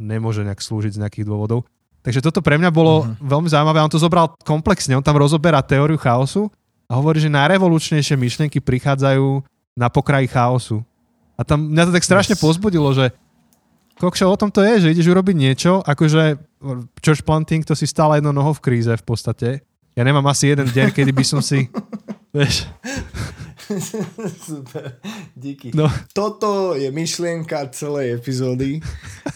[0.00, 1.68] nemôže nejak slúžiť z nejakých dôvodov.
[2.00, 3.28] Takže toto pre mňa bolo mm-hmm.
[3.28, 3.78] veľmi zaujímavé.
[3.84, 6.48] On to zobral komplexne, on tam rozoberá teóriu chaosu
[6.88, 9.44] a hovorí, že najrevolučnejšie myšlienky prichádzajú
[9.76, 10.82] na pokraji chaosu.
[11.38, 12.42] A tam mňa to tak strašne yes.
[12.42, 13.12] pozbudilo, že
[14.00, 16.40] Kokšo, o tom to je, že ideš urobiť niečo, akože
[17.04, 19.60] church planting, to si stále jedno noho v kríze v podstate.
[19.92, 21.68] Ja nemám asi jeden deň, kedy by som si...
[22.36, 22.64] Vieš.
[24.46, 24.98] Super,
[25.36, 25.70] díky.
[25.74, 25.90] No.
[26.14, 28.78] Toto je myšlienka celej epizódy.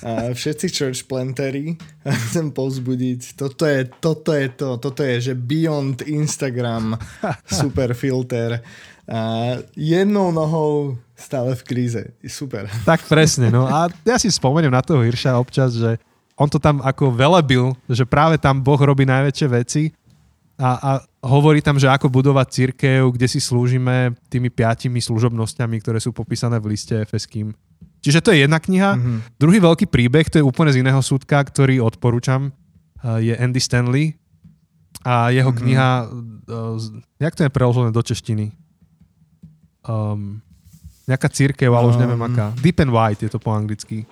[0.03, 1.75] A všetci church plantery
[2.31, 3.35] chcem pozbudiť.
[3.35, 4.79] Toto je, toto je to.
[4.79, 6.99] Toto je, že beyond Instagram
[7.63, 8.63] super filter.
[9.05, 9.21] A
[9.77, 12.03] jednou nohou Stále v kríze.
[12.27, 12.67] Super.
[12.83, 13.47] Tak presne.
[13.47, 15.95] No a ja si spomeniem na toho Hirša občas, že
[16.35, 19.95] on to tam ako velebil, že práve tam Boh robí najväčšie veci
[20.59, 20.91] a, a
[21.23, 26.59] hovorí tam, že ako budovať církev, kde si slúžime tými piatimi služobnosťami, ktoré sú popísané
[26.59, 27.55] v liste Efeským.
[28.03, 28.99] Čiže to je jedna kniha.
[28.99, 29.19] Mm-hmm.
[29.39, 32.51] Druhý veľký príbeh, to je úplne z iného súdka, ktorý odporúčam,
[33.23, 34.19] je Andy Stanley
[35.07, 35.63] a jeho mm-hmm.
[35.63, 35.89] kniha,
[37.23, 38.51] jak to je preložené do češtiny?
[39.85, 40.41] Um,
[41.05, 42.57] Nejaká církev, ale už neviem aká.
[42.65, 44.09] Deep and White je to po anglicky.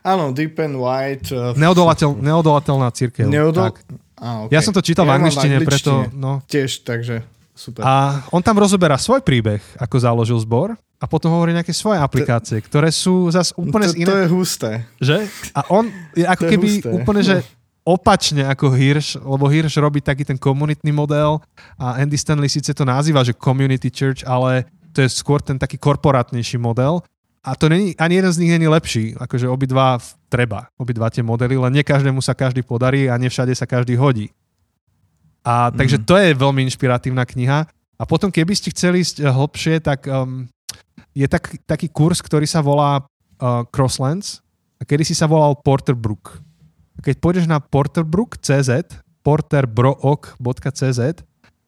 [0.00, 1.28] Áno, Deep and White.
[1.36, 3.28] Uh, Neodolateľ, neodolateľná církev.
[3.28, 3.68] Neodol...
[3.68, 3.84] Tak.
[4.16, 4.56] Ah, okay.
[4.56, 6.08] Ja som to čítal ja v angličtine, preto...
[6.16, 6.40] No.
[6.48, 7.84] Tiež, takže super.
[7.84, 12.56] A on tam rozoberá svoj príbeh, ako založil zbor a potom hovorí nejaké svoje aplikácie,
[12.64, 14.08] ktoré sú zase úplne to, z iné...
[14.08, 14.70] To je husté.
[14.96, 15.28] Že?
[15.52, 17.44] A on je ako keby je úplne, že
[17.84, 21.44] opačne ako Hirsch, lebo Hirsch robí taký ten komunitný model
[21.76, 24.64] a Andy Stanley síce to nazýva, že community church, ale
[25.00, 27.00] to je skôr ten taký korporátnejší model.
[27.40, 29.16] A to není, ani jeden z nich není lepší.
[29.16, 29.96] Akože obidva
[30.28, 33.96] treba, obidva tie modely, len nie každému sa každý podarí a nie všade sa každý
[33.96, 34.28] hodí.
[35.40, 36.04] A takže mm.
[36.04, 37.64] to je veľmi inšpiratívna kniha.
[37.96, 40.44] A potom, keby ste chceli ísť eh, hlbšie, tak um,
[41.16, 44.44] je tak, taký kurz, ktorý sa volá uh, Crosslands
[44.76, 46.44] a kedy si sa volal Porterbrook.
[47.00, 48.68] A keď pôjdeš na porterbrook.cz,
[49.24, 51.00] porterbrook.cz,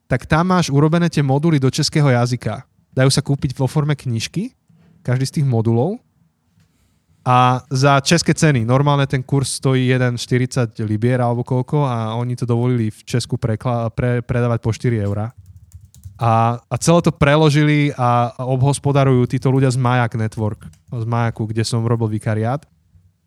[0.05, 2.69] tak tam máš urobené tie moduly do českého jazyka.
[2.93, 4.53] Dajú sa kúpiť vo forme knižky,
[5.03, 5.99] každý z tých modulov
[7.23, 8.67] a za české ceny.
[8.67, 13.95] Normálne ten kurz stojí 1,40 libier alebo koľko a oni to dovolili v Česku prekla-
[13.95, 15.31] pre, predávať po 4 eurá.
[16.23, 21.51] A, a celé to preložili a, a obhospodarujú títo ľudia z Maják Network, z Majaku,
[21.51, 22.63] kde som robil vikariát.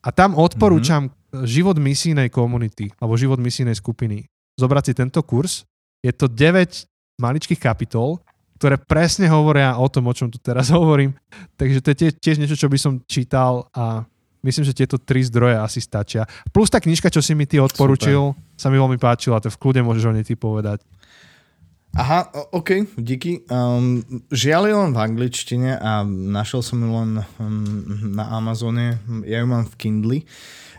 [0.04, 1.44] A tam odporúčam mm-hmm.
[1.48, 4.28] život misijnej komunity alebo život misijnej skupiny.
[4.60, 5.68] Zobrať si tento kurz.
[6.04, 6.88] Je to 9
[7.20, 8.20] maličkých kapitol,
[8.56, 11.16] ktoré presne hovoria o tom, o čom tu teraz hovorím.
[11.60, 14.08] Takže to je tiež, niečo, čo by som čítal a
[14.46, 16.30] myslím, že tieto tri zdroje asi stačia.
[16.54, 18.60] Plus tá knižka, čo si mi ty odporučil, Super.
[18.60, 20.86] sa mi veľmi páčila, to v kľude môžeš o nej ty povedať.
[21.96, 23.48] Aha, OK, díky.
[23.48, 27.64] Um, žiaľ je len v angličtine a našiel som ju len um,
[28.12, 29.00] na Amazone.
[29.24, 30.20] Ja ju mám v Kindle.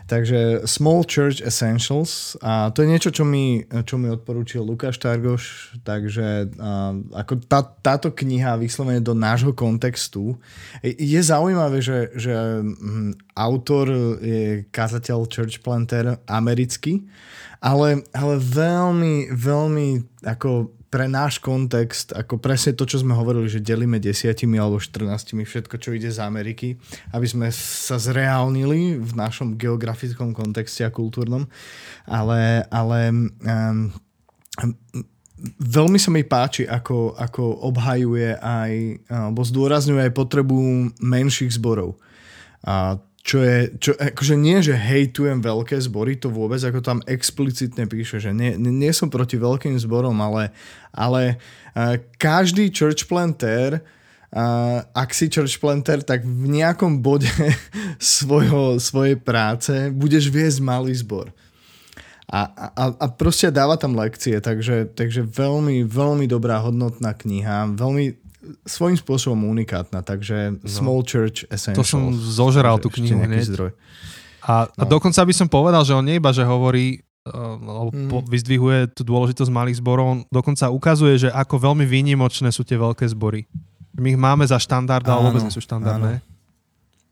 [0.07, 2.39] Takže Small Church Essentials.
[2.39, 7.59] A to je niečo, čo mi, čo mi odporúčil Lukáš Targoš, takže uh, ako tá,
[7.61, 10.39] táto kniha vyslovene do nášho kontextu.
[10.79, 13.91] Je zaujímavé, že, že um, autor
[14.23, 17.03] je kazateľ church planter americký,
[17.59, 19.87] ale, ale veľmi, veľmi
[20.23, 25.35] ako pre náš kontext, ako presne to, čo sme hovorili, že delíme desiatimi alebo 14
[25.35, 26.79] všetko, čo ide z Ameriky,
[27.11, 31.43] aby sme sa zreálnili v našom geografickom kontexte a kultúrnom.
[32.07, 33.91] Ale, ale um,
[35.59, 38.71] veľmi sa mi páči, ako, ako obhajuje aj,
[39.11, 40.57] alebo zdôrazňuje aj potrebu
[41.03, 41.99] menších zborov.
[42.63, 42.95] A
[43.27, 48.23] čo je, čo, akože nie, že hejtujem veľké zbory, to vôbec, ako tam explicitne píše,
[48.23, 50.55] že nie, nie som proti veľkým zborom, ale,
[50.95, 51.35] ale
[51.75, 53.83] uh, každý church planter,
[54.31, 57.27] uh, ak si church planter, tak v nejakom bode
[57.99, 61.27] svojho, svojej práce budeš viesť malý zbor.
[62.31, 68.26] A, a, a proste dáva tam lekcie, takže, takže veľmi, veľmi dobrá hodnotná kniha, veľmi
[68.63, 70.67] svojím spôsobom unikátna, takže no.
[70.67, 71.81] Small Church Essentials.
[71.81, 73.47] To som zožeral tú knihu hneď.
[73.47, 73.71] Zdroj.
[74.47, 74.81] A, no.
[74.81, 78.31] a dokonca by som povedal, že on nie iba, že hovorí, uh, mm.
[78.31, 83.03] vyzdvihuje tú dôležitosť malých zborov, on dokonca ukazuje, že ako veľmi výnimočné sú tie veľké
[83.11, 83.43] zbory.
[83.97, 86.21] My ich máme za štandard, ale vôbec nie sú štandardné.
[86.21, 86.25] Áno.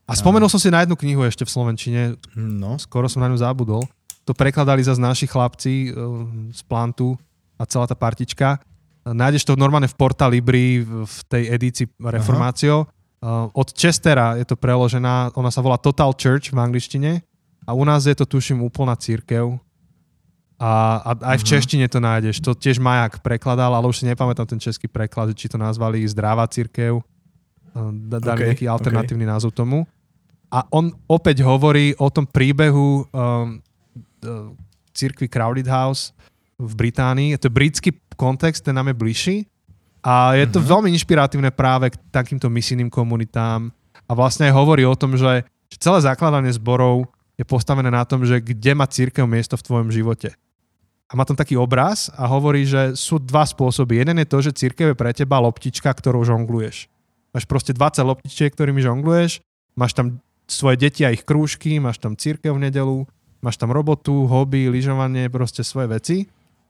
[0.06, 0.54] A spomenul áno.
[0.54, 2.02] som si na jednu knihu ešte v Slovenčine,
[2.38, 2.78] no.
[2.78, 3.82] skoro som na ňu zabudol.
[4.26, 6.24] To prekladali za naši chlapci uh,
[6.54, 7.18] z Plantu
[7.58, 8.62] a celá tá partička.
[9.06, 12.90] Nájdeš to normálne v Porta Libri v tej edícii Reformácio.
[13.22, 17.22] Uh, od Chestera je to preložená, ona sa volá Total Church v angličtine
[17.64, 19.56] a u nás je to tuším úplná církev.
[20.56, 21.52] A, a aj v uh-huh.
[21.52, 22.40] češtine to nájdeš.
[22.40, 26.48] To tiež Majak prekladal, ale už si nepamätám ten český preklad, či to nazvali Zdravá
[26.48, 27.04] církev.
[28.08, 29.32] Dali okay, nejaký alternatívny okay.
[29.36, 29.84] názov tomu.
[30.48, 33.60] A on opäť hovorí o tom príbehu um,
[34.96, 36.16] církvy Crowded House
[36.56, 37.36] v Británii.
[37.36, 39.36] Je to britský kontext, ten nám je bližší.
[40.06, 40.70] A je to mm-hmm.
[40.70, 43.70] veľmi inšpiratívne práve k takýmto misijným komunitám.
[44.06, 45.44] A vlastne aj hovorí o tom, že
[45.76, 50.32] celé zakladanie zborov je postavené na tom, že kde má církev miesto v tvojom živote.
[51.06, 54.02] A má tam taký obraz a hovorí, že sú dva spôsoby.
[54.02, 56.90] Jeden je to, že církev je pre teba loptička, ktorou žongluješ.
[57.30, 59.44] Máš proste 20 loptičiek, ktorými žongluješ,
[59.78, 63.06] máš tam svoje deti a ich krúžky, máš tam církev v nedelu,
[63.44, 66.16] máš tam robotu, hobby, lyžovanie, proste svoje veci.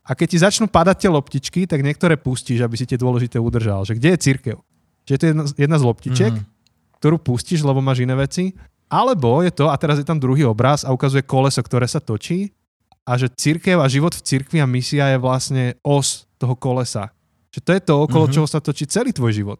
[0.07, 3.83] A keď ti začnú padať tie loptičky, tak niektoré pustíš, aby si tie dôležité udržal.
[3.83, 4.57] Že kde je církev?
[5.03, 6.97] Že je to jedna, jedna z loptičiek, mm-hmm.
[7.03, 8.55] ktorú pustíš, lebo máš iné veci.
[8.87, 12.55] Alebo je to, a teraz je tam druhý obraz a ukazuje koleso, ktoré sa točí
[13.03, 17.11] a že církev a život v cirkvi a misia je vlastne os toho kolesa.
[17.51, 18.35] Že to je to, okolo mm-hmm.
[18.39, 19.59] čoho sa točí celý tvoj život.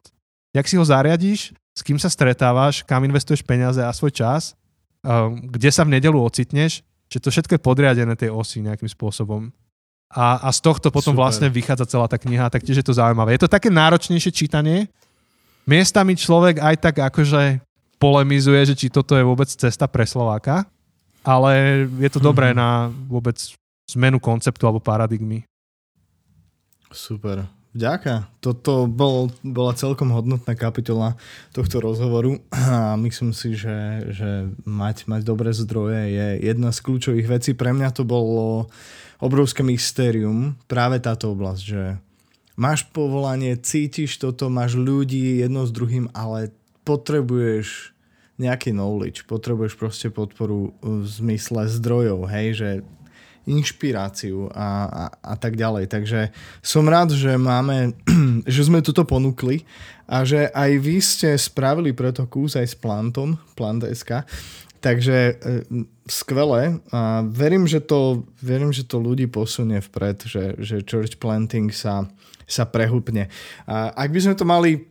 [0.55, 4.55] Jak si ho zariadíš, s kým sa stretávaš, kam investuješ peniaze a svoj čas,
[5.03, 6.81] um, kde sa v nedelu ocitneš,
[7.11, 9.51] že to všetko je podriadené tej osy nejakým spôsobom.
[10.07, 11.23] A, a z tohto potom Super.
[11.27, 13.35] vlastne vychádza celá tá kniha, tak tiež je to zaujímavé.
[13.35, 14.87] Je to také náročnejšie čítanie.
[15.67, 17.59] Miestami človek aj tak akože
[17.99, 20.63] polemizuje, že či toto je vôbec cesta pre Slováka,
[21.27, 22.63] ale je to dobré mm-hmm.
[22.63, 23.35] na vôbec
[23.91, 25.43] zmenu konceptu alebo paradigmy.
[26.87, 27.43] Super.
[27.77, 28.31] Ďaká.
[28.41, 31.13] Toto bol, bola celkom hodnotná kapitola
[31.53, 37.27] tohto rozhovoru a myslím si, že, že mať, mať dobré zdroje je jedna z kľúčových
[37.27, 37.51] vecí.
[37.53, 38.71] Pre mňa to bolo
[39.17, 41.83] obrovské mystérium, práve táto oblasť, že
[42.57, 46.53] máš povolanie, cítiš toto, máš ľudí jedno s druhým, ale
[46.85, 47.93] potrebuješ
[48.37, 52.69] nejaký knowledge, potrebuješ proste podporu v zmysle zdrojov, hej, že
[53.47, 55.87] inšpiráciu a, a, a tak ďalej.
[55.87, 57.95] Takže som rád, že máme,
[58.45, 59.63] že sme toto ponúkli
[60.03, 64.27] a že aj vy ste spravili preto kús aj s Plantom, Plant.sk,
[64.87, 65.35] Takže e,
[66.07, 71.75] skvelé a verím, že to, verím, že to ľudí posunie vpred, že, že church planting
[71.75, 72.07] sa,
[72.47, 73.27] sa prehúpne.
[73.67, 74.87] A ak by sme to mali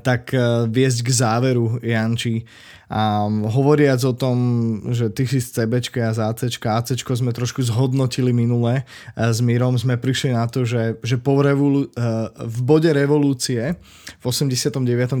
[0.00, 0.32] tak
[0.68, 2.48] viesť k záveru, Janči.
[2.88, 4.36] A hovoriac o tom,
[4.96, 9.76] že ty si z CB a z AC, AC sme trošku zhodnotili minule s Mírom,
[9.76, 11.92] sme prišli na to, že, že po revolu-
[12.32, 13.76] v bode revolúcie
[14.16, 15.20] v 89.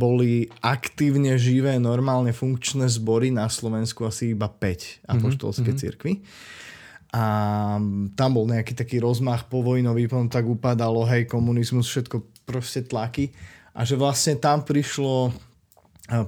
[0.00, 5.84] boli aktívne živé, normálne funkčné zbory na Slovensku asi iba 5 apoštolské mm-hmm.
[5.84, 6.12] cirkvy
[7.08, 7.24] a
[8.12, 13.32] tam bol nejaký taký rozmach povojnový, potom tak upadalo, hej, komunizmus, všetko proste tlaky
[13.78, 15.30] a že vlastne tam prišlo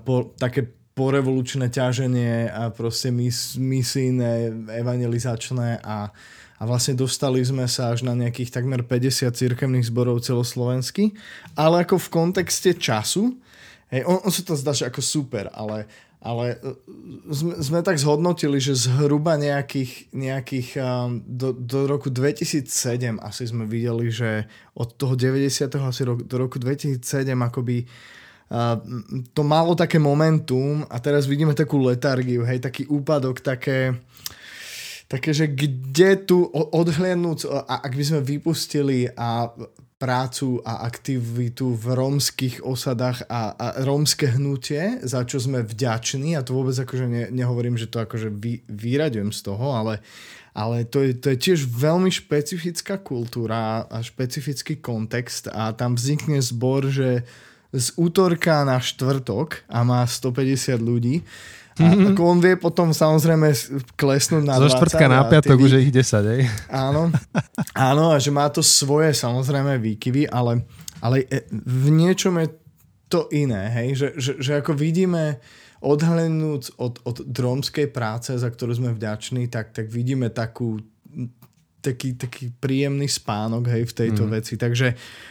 [0.06, 6.14] po, také porevolučné ťaženie a proste mis, misijné, evangelizačné a,
[6.60, 11.16] a vlastne dostali sme sa až na nejakých takmer 50 cirkevných zborov celoslovensky,
[11.58, 13.34] ale ako v kontexte času,
[13.90, 15.90] hej, on, on sa to zdá, že ako super, ale
[16.20, 16.76] ale e,
[17.32, 20.68] sme, sme tak zhodnotili, že zhruba nejakých, nejakých
[21.24, 24.44] do, do roku 2007 asi sme videli, že
[24.76, 25.68] od toho 90.
[25.80, 27.00] asi ro, do roku 2007
[27.34, 27.88] akoby
[29.30, 33.94] to malo také momentum a teraz vidíme takú letargiu, hej, taký úpadok, také
[35.10, 39.50] také, že kde tu odhliadnúť, ak by sme vypustili a
[40.00, 46.40] prácu a aktivitu v rómskych osadách a, a rómske hnutie, za čo sme vďační.
[46.40, 50.00] A to vôbec akože ne, nehovorím, že to akože vy, vyraďujem z toho, ale,
[50.56, 55.52] ale to, je, to je tiež veľmi špecifická kultúra a špecifický kontext.
[55.52, 57.28] A tam vznikne zbor, že
[57.68, 61.20] z útorka na štvrtok a má 150 ľudí
[61.80, 62.08] mm-hmm.
[62.12, 63.48] ako on vie potom samozrejme
[63.96, 66.42] klesnúť na Zo štvrtka na piatok už je ich 10, hej?
[66.70, 67.08] Áno,
[67.72, 70.68] áno, a že má to svoje samozrejme výkyvy, ale,
[71.00, 72.48] ale e, v niečom je
[73.10, 73.88] to iné, hej?
[73.96, 75.42] Že, že, že ako vidíme
[75.80, 80.78] odhľadnúť od, od dromskej práce, za ktorú sme vďační, tak, tak vidíme takú
[81.80, 84.30] taký, taký príjemný spánok hej, v tejto mm.
[84.30, 84.54] veci.
[84.60, 84.88] Takže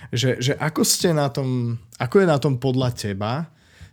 [0.10, 3.48] že, že ako ste na tom, ako je na tom podľa teba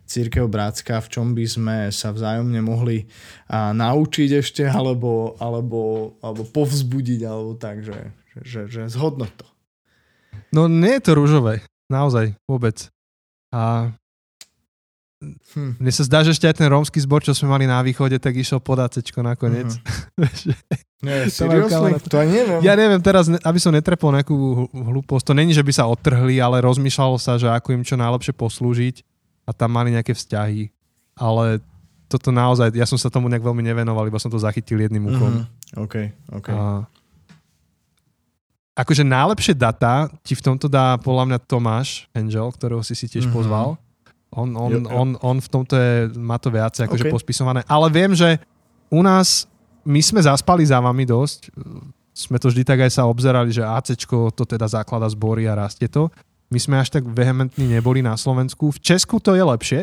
[0.07, 3.05] Církev Brácka, v čom by sme sa vzájomne mohli
[3.51, 9.47] a, naučiť ešte, alebo, alebo, alebo povzbudiť, alebo tak, že, že, že zhodnot to.
[10.55, 11.59] No nie je to rúžové,
[11.91, 12.87] naozaj, vôbec.
[13.51, 13.91] A
[15.51, 15.75] hm.
[15.75, 18.39] mne sa zdá, že ešte aj ten rómsky zbor, čo sme mali na východe, tak
[18.39, 19.75] išiel pod ACčko nakoniec.
[19.75, 20.55] Uh-huh.
[20.97, 21.93] Nie, seriously?
[22.09, 22.59] To aj neviem.
[22.65, 24.33] Ja neviem teraz, aby som netrepol nejakú
[24.73, 25.29] hlúposť.
[25.29, 29.05] To není, že by sa odtrhli, ale rozmýšľalo sa, že ako im čo najlepšie poslúžiť
[29.47, 30.67] a tam mali nejaké vzťahy,
[31.15, 31.63] ale
[32.11, 35.31] toto naozaj, ja som sa tomu nejak veľmi nevenoval, iba som to zachytil jedným úkom.
[35.43, 35.83] Mm-hmm.
[35.83, 35.95] OK,
[36.35, 36.47] OK.
[36.51, 36.83] A,
[38.77, 43.27] akože najlepšie data ti v tomto dá podľa mňa Tomáš Angel, ktorého si si tiež
[43.27, 43.35] mm-hmm.
[43.35, 43.79] pozval.
[44.31, 44.91] On, on, jo, jo.
[44.91, 47.13] on, on v tomto je, má to viacej akože okay.
[47.15, 47.63] pospisované.
[47.67, 48.39] Ale viem, že
[48.91, 49.47] u nás,
[49.87, 51.51] my sme zaspali za vami dosť.
[52.11, 55.87] Sme to vždy tak aj sa obzerali, že ACčko to teda základa zbory a rastie
[55.87, 56.11] to.
[56.47, 58.71] My sme až tak vehementní neboli na Slovensku.
[58.71, 59.81] V Česku to je lepšie,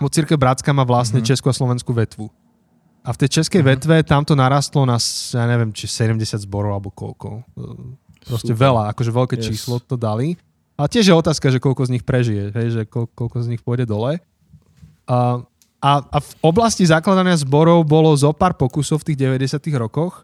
[0.00, 1.30] bo Církev Bratská má vlastne mm-hmm.
[1.36, 2.32] Česku a Slovenskú vetvu.
[3.02, 3.82] A v tej českej mm-hmm.
[3.82, 4.96] vetve tam to narastlo na,
[5.34, 7.44] ja neviem, či 70 zborov alebo koľko.
[8.22, 8.62] Proste Super.
[8.70, 9.44] veľa, akože veľké yes.
[9.50, 10.38] číslo to dali.
[10.78, 13.62] A tiež je otázka, že koľko z nich prežije, hej, že koľko, koľko z nich
[13.62, 14.22] pôjde dole.
[15.04, 15.42] A,
[15.82, 20.22] a, a v oblasti zakladania zborov bolo zo pár pokusov v tých 90 rokoch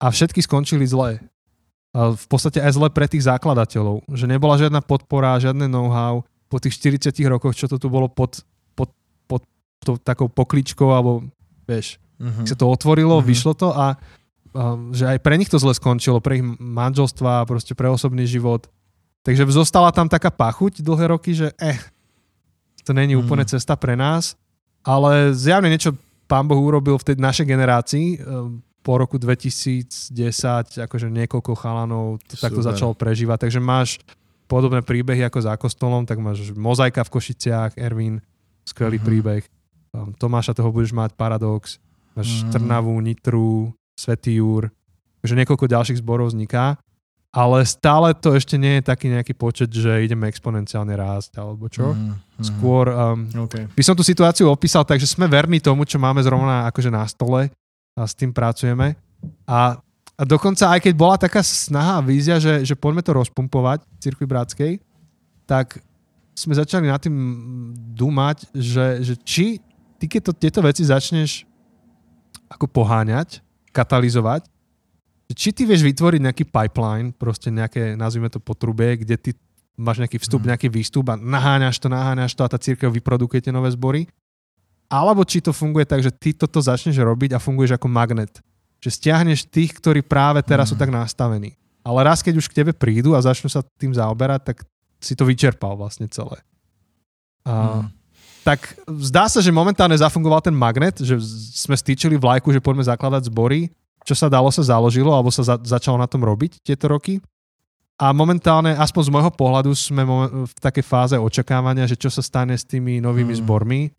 [0.00, 1.20] a všetky skončili zle
[1.96, 4.04] v podstate aj zle pre tých zakladateľov.
[4.12, 8.44] Že nebola žiadna podpora, žiadne know-how po tých 40 rokoch, čo to tu bolo pod,
[8.76, 8.92] pod,
[9.24, 9.42] pod
[9.82, 11.24] to, takou pokličkou, alebo
[11.66, 12.46] vieš, uh-huh.
[12.46, 13.26] sa to otvorilo, uh-huh.
[13.26, 13.96] vyšlo to a
[14.52, 18.68] um, že aj pre nich to zle skončilo, pre ich manželstva proste pre osobný život.
[19.26, 21.80] Takže zostala tam taká pachuť dlhé roky, že eh,
[22.86, 23.26] to není uh-huh.
[23.26, 24.38] úplne cesta pre nás,
[24.86, 25.98] ale zjavne niečo
[26.30, 30.14] pán Boh urobil v tej našej generácii, um, po roku 2010
[30.78, 33.98] akože niekoľko chalanov to takto začalo prežívať, takže máš
[34.46, 38.22] podobné príbehy ako za kostolom, tak máš Mozaika v Košiciach, Ervin,
[38.62, 39.08] skvelý uh-huh.
[39.10, 39.42] príbeh.
[39.90, 41.82] Um, Tomáša toho budeš mať, Paradox,
[42.14, 42.54] máš uh-huh.
[42.54, 44.70] Trnavu, Nitru, Svetý Júr,
[45.18, 46.78] takže niekoľko ďalších zborov vzniká,
[47.34, 51.90] ale stále to ešte nie je taký nejaký počet, že ideme exponenciálne rásť, alebo čo.
[51.90, 52.14] Uh-huh.
[52.38, 53.66] Skôr um, okay.
[53.66, 57.02] by som tú situáciu opísal tak, že sme verní tomu, čo máme zrovna akože na
[57.10, 57.50] stole,
[57.96, 58.94] a s tým pracujeme.
[59.48, 59.80] A,
[60.14, 63.98] a dokonca aj keď bola taká snaha a vízia, že, že poďme to rozpumpovať v
[64.04, 64.72] Cirkvi Bratskej,
[65.48, 65.80] tak
[66.36, 67.16] sme začali nad tým
[67.96, 69.64] dúmať, že, že či
[69.96, 71.48] ty keď to, tieto veci začneš
[72.52, 73.40] ako poháňať,
[73.72, 74.44] katalizovať,
[75.32, 79.30] či ty vieš vytvoriť nejaký pipeline, proste nejaké, nazvime to potrubie, kde ty
[79.74, 80.48] máš nejaký vstup, mm.
[80.54, 84.06] nejaký výstup a naháňaš to, naháňaš to a tá církev vyprodukuje tie nové zbory,
[84.86, 88.38] alebo či to funguje tak, že ty toto začneš robiť a funguješ ako magnet.
[88.78, 90.70] Že stiahneš tých, ktorí práve teraz mm.
[90.72, 91.58] sú tak nastavení.
[91.86, 94.56] Ale raz, keď už k tebe prídu a začnú sa tým zaoberať, tak
[94.98, 96.42] si to vyčerpal vlastne celé.
[97.46, 97.94] A, mm.
[98.46, 101.18] Tak zdá sa, že momentálne zafungoval ten magnet, že
[101.50, 103.74] sme stýčili vlajku, že poďme zakladať zbory.
[104.06, 107.18] Čo sa dalo, sa založilo, alebo sa za, začalo na tom robiť tieto roky.
[107.98, 110.06] A momentálne, aspoň z môjho pohľadu, sme
[110.46, 113.40] v takej fáze očakávania, že čo sa stane s tými novými mm.
[113.42, 113.90] zbormi.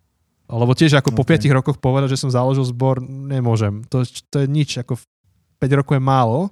[0.48, 1.20] Lebo tiež ako okay.
[1.20, 3.84] po 5 rokoch povedať, že som založil zbor, nemôžem.
[3.92, 4.96] To, to je nič, ako
[5.60, 6.52] 5 rokov je málo.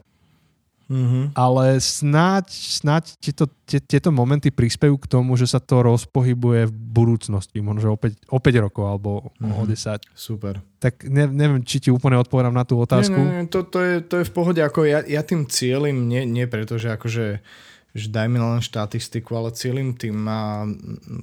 [0.86, 1.34] Mm-hmm.
[1.34, 7.58] Ale snáď, snáď tieto, tieto momenty prispejú k tomu, že sa to rozpohybuje v budúcnosti,
[7.58, 9.58] možno opäť, o 5 rokov alebo mm-hmm.
[9.58, 10.06] o 10.
[10.14, 10.62] Super.
[10.78, 13.18] Tak ne, neviem, či ti úplne odpovedám na tú otázku.
[13.18, 16.22] Nie, nie, to, to, je, to je v pohode, ako ja, ja tým cieľim, nie,
[16.30, 17.41] nie preto, že akože
[17.96, 20.68] že dajme len štatistiku, ale cieľim tým a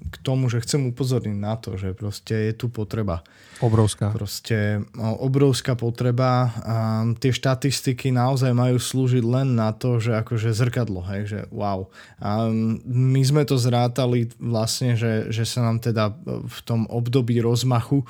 [0.08, 3.20] k tomu, že chcem upozorniť na to, že proste je tu potreba.
[3.60, 4.08] Obrovská.
[4.10, 6.76] Proste obrovská potreba a
[7.20, 11.92] tie štatistiky naozaj majú slúžiť len na to, že akože zrkadlo, hej, že wow.
[12.16, 12.48] A
[12.88, 18.02] my sme to zrátali vlastne, že, že sa nám teda v tom období rozmachu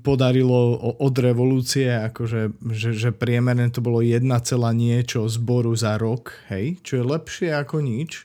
[0.00, 4.24] podarilo od revolúcie, akože, že, že priemerne to bolo 1,
[4.72, 8.24] niečo zboru za rok, hej, čo je lepšie ako nič.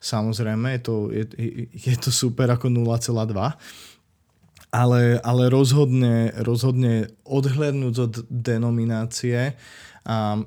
[0.00, 1.24] Samozrejme, je to, je,
[1.72, 3.36] je to super ako 0,2.
[4.72, 9.56] Ale, ale rozhodne, rozhodne odhľadnúť od denominácie
[10.04, 10.40] a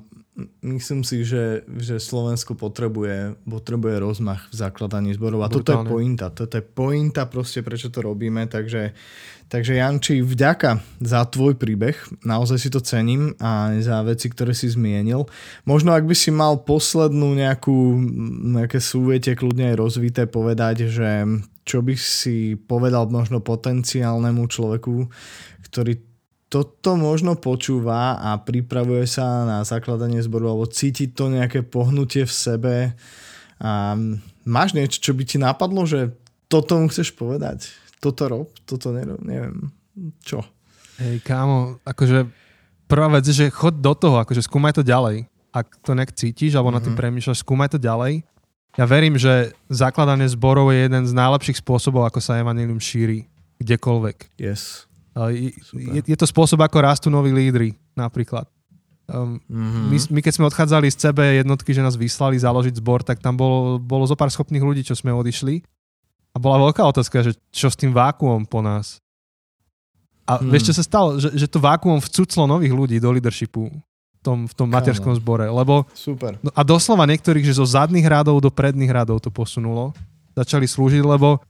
[0.62, 5.44] myslím si, že, že Slovensko potrebuje, potrebuje rozmach v zakladaní zborov.
[5.44, 5.62] A Brutálne.
[5.62, 6.26] toto je pointa.
[6.30, 8.46] Toto je pointa proste, prečo to robíme.
[8.50, 8.92] Takže,
[9.48, 11.96] takže Janči, vďaka za tvoj príbeh.
[12.26, 15.24] Naozaj si to cením a za veci, ktoré si zmienil.
[15.64, 17.96] Možno ak by si mal poslednú nejakú,
[18.58, 21.24] nejaké súviete, kľudne aj rozvité povedať, že
[21.64, 25.06] čo by si povedal možno potenciálnemu človeku,
[25.70, 26.09] ktorý
[26.50, 32.34] toto možno počúva a pripravuje sa na zakladanie zboru alebo cíti to nejaké pohnutie v
[32.34, 32.74] sebe.
[33.62, 33.94] A
[34.42, 36.10] máš niečo, čo by ti napadlo, že
[36.50, 37.70] toto mu chceš povedať?
[38.02, 39.70] Toto rob, toto nerob, neviem.
[40.26, 40.42] Čo?
[40.98, 42.26] Hej, kámo, akože
[42.90, 45.30] prvá vec je, že chod do toho, akože skúmaj to ďalej.
[45.54, 46.82] Ak to nejak cítiš alebo mm-hmm.
[46.82, 47.00] na tým mhm.
[47.00, 48.26] premýšľaš, skúmaj to ďalej.
[48.74, 53.30] Ja verím, že zakladanie zborov je jeden z najlepších spôsobov, ako sa evanilium šíri
[53.62, 54.34] kdekoľvek.
[54.38, 54.89] Yes.
[55.14, 58.46] Je, je to spôsob, ako rastú noví lídry napríklad.
[59.10, 59.86] Um, mm-hmm.
[59.90, 63.34] my, my keď sme odchádzali z CB jednotky, že nás vyslali založiť zbor, tak tam
[63.34, 65.66] bolo, bolo zo pár schopných ľudí, čo sme odišli.
[66.30, 69.02] A bola veľká otázka, že čo s tým vákuom po nás.
[70.30, 70.46] A hmm.
[70.46, 71.18] vieš, čo sa stalo?
[71.18, 75.50] Že, že to vákuum vcuclo nových ľudí do leadershipu v tom, v tom materskom zbore.
[75.50, 76.38] Lebo, Super.
[76.38, 79.90] No a doslova niektorých, že zo zadných radov do predných radov to posunulo.
[80.38, 81.42] Začali slúžiť, lebo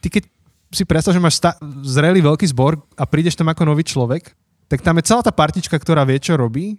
[0.00, 0.24] ty keď
[0.70, 4.32] si predstav, že máš sta- zrelý veľký zbor a prídeš tam ako nový človek,
[4.70, 6.78] tak tam je celá tá partička, ktorá vie, čo robí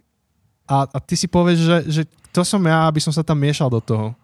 [0.63, 3.67] a, a ty si povieš, že, že to som ja, aby som sa tam miešal
[3.67, 4.15] do toho.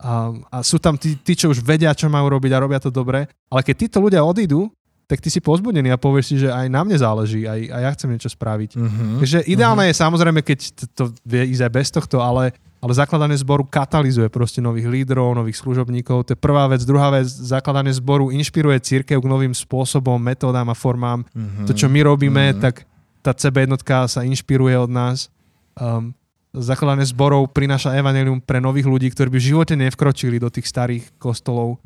[0.00, 2.90] A, a sú tam tí, tí, čo už vedia, čo majú robiť a robia to
[2.90, 4.72] dobre, ale keď títo ľudia odídu,
[5.06, 7.90] tak ty si pozbudený a povieš si, že aj na mne záleží, aj, aj ja
[7.94, 8.70] chcem niečo spraviť.
[8.78, 9.92] Uh-huh, Takže ideálne uh-huh.
[9.92, 10.58] je samozrejme, keď
[10.96, 15.62] to, vie ísť aj bez tohto, ale ale zakladanie zboru katalizuje proste nových lídrov, nových
[15.62, 16.26] služobníkov.
[16.26, 16.82] To je prvá vec.
[16.82, 21.22] Druhá vec, zakladanie zboru inšpiruje církev k novým spôsobom, metódám a formám.
[21.30, 21.70] Mm-hmm.
[21.70, 22.58] To, čo my robíme, mm-hmm.
[22.58, 22.82] tak
[23.22, 25.30] tá CB jednotka sa inšpiruje od nás.
[25.78, 26.10] Um,
[26.50, 31.06] zakladanie zborov prináša evanelium pre nových ľudí, ktorí by v živote nevkročili do tých starých
[31.22, 31.78] kostolov.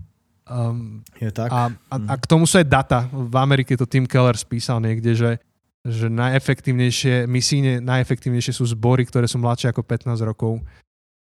[0.47, 1.51] Um, je tak.
[1.51, 2.99] A, a, a k tomu sú aj data.
[3.11, 5.43] V Amerike to Tim Keller spísal niekde, že,
[5.83, 10.63] že najefektívnejšie, misíne najefektívnejšie sú zbory, ktoré sú mladšie ako 15 rokov.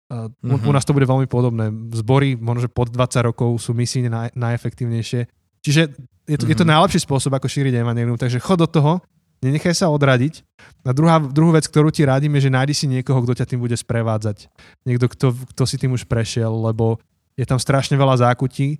[0.09, 0.71] Uh, mm-hmm.
[0.71, 1.69] U nás to bude veľmi podobné.
[1.99, 5.27] Zbory, možno že pod 20 rokov sú misíne naj, najefektívnejšie.
[5.67, 6.51] Čiže je to, mm-hmm.
[6.55, 6.71] je to mhm.
[6.79, 8.15] najlepší spôsob, ako šíriť evanelium.
[8.15, 9.03] Takže chod do toho,
[9.43, 10.47] nenechaj sa odradiť.
[10.87, 13.61] A druhá, druhú vec, ktorú ti radím, je, že nájdi si niekoho, kto ťa tým
[13.63, 14.47] bude sprevádzať.
[14.87, 17.03] Niekto, kto, kto si tým už prešiel, lebo
[17.39, 18.79] je tam strašne veľa zákutí.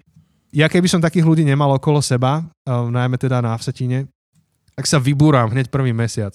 [0.55, 4.09] Ja keby som takých ľudí nemal okolo seba, najmä teda na Vsetíne,
[4.73, 6.33] tak sa vybúram hneď prvý mesiac.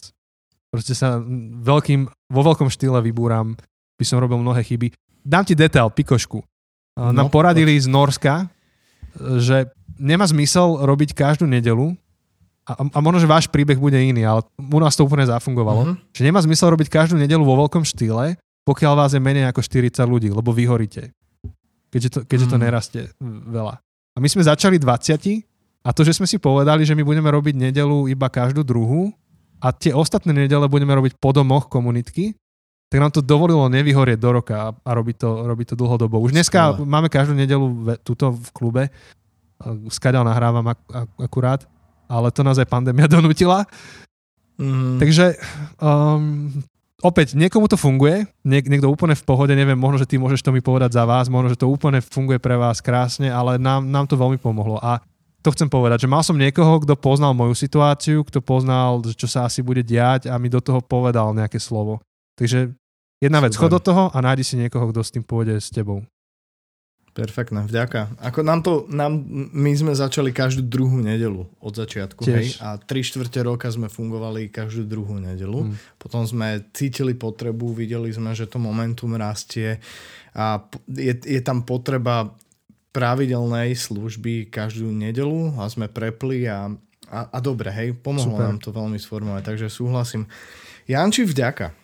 [0.69, 1.21] Proste sa
[1.63, 3.57] veľkým, vo veľkom štýle vybúram
[3.97, 4.93] by som robil mnohé chyby.
[5.21, 6.41] Dám ti detail, pikošku.
[6.97, 8.49] No, Nám poradili z Norska,
[9.37, 11.93] že nemá zmysel robiť každú nedelu,
[12.63, 15.95] a, a možno, že váš príbeh bude iný, ale u nás to úplne zafungovalo, uh-huh.
[16.15, 19.99] že nemá zmysel robiť každú nedelu vo veľkom štýle, pokiaľ vás je menej ako 40
[20.07, 21.11] ľudí, lebo vyhoríte.
[21.91, 22.63] Keďže to, keďže to mhm.
[22.63, 23.03] nerastie
[23.51, 23.82] veľa.
[24.13, 25.41] A my sme začali 20
[25.83, 29.09] a to, že sme si povedali, že my budeme robiť nedelu iba každú druhú
[29.57, 32.37] a tie ostatné nedele budeme robiť po domoch komunitky,
[32.93, 36.21] tak nám to dovolilo nevyhorieť do roka a, a robiť, to, robiť to dlhodobo.
[36.21, 36.85] Už dneska Skvelé.
[36.85, 38.83] máme každú nedelu v, tuto v klube,
[39.89, 41.61] skadiaľ nahrávam ak, ak, akurát,
[42.05, 43.65] ale to nás aj pandémia donútila.
[44.61, 45.01] Mm.
[45.01, 45.41] Takže
[45.81, 46.53] um,
[47.03, 50.55] opäť, niekomu to funguje, niek- niekto úplne v pohode, neviem, možno, že ty môžeš to
[50.55, 54.07] mi povedať za vás, možno, že to úplne funguje pre vás krásne, ale nám, nám
[54.07, 54.79] to veľmi pomohlo.
[54.79, 55.03] A
[55.43, 59.43] to chcem povedať, že mal som niekoho, kto poznal moju situáciu, kto poznal, čo sa
[59.43, 61.99] asi bude diať a mi do toho povedal nejaké slovo.
[62.39, 62.71] Takže
[63.19, 66.07] jedna vec, chod do toho a nájdi si niekoho, kto s tým pôjde s tebou.
[67.13, 68.17] Perfektné, vďaka.
[68.25, 69.21] Ako nám to, nám,
[69.53, 72.33] my sme začali každú druhú nedelu od začiatku, Tiež.
[72.33, 75.69] hej, a tri štvrte roka sme fungovali každú druhú nedelu.
[75.69, 75.77] Hmm.
[76.01, 79.77] Potom sme cítili potrebu, videli sme, že to momentum rastie
[80.33, 82.33] a je, je tam potreba
[82.89, 86.73] pravidelnej služby každú nedelu a sme prepli a,
[87.13, 88.45] a, a dobre, hej, pomohlo Super.
[88.49, 90.25] nám to veľmi sformovať, takže súhlasím.
[90.89, 91.82] Janči, vďaka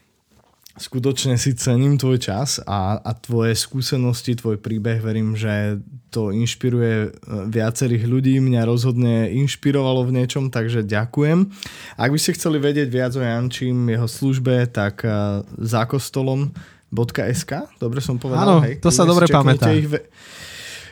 [0.79, 5.03] skutočne si cením tvoj čas a, a tvoje skúsenosti, tvoj príbeh.
[5.03, 7.09] Verím, že to inšpiruje e,
[7.51, 8.39] viacerých ľudí.
[8.39, 11.51] Mňa rozhodne inšpirovalo v niečom, takže ďakujem.
[11.99, 18.17] Ak by ste chceli vedieť viac o Jančím, jeho službe, tak uh, zákostolom.sk Dobre som
[18.17, 18.47] povedal?
[18.47, 19.69] Áno, hej, to sa dobre pamätá.
[19.75, 19.91] Ich,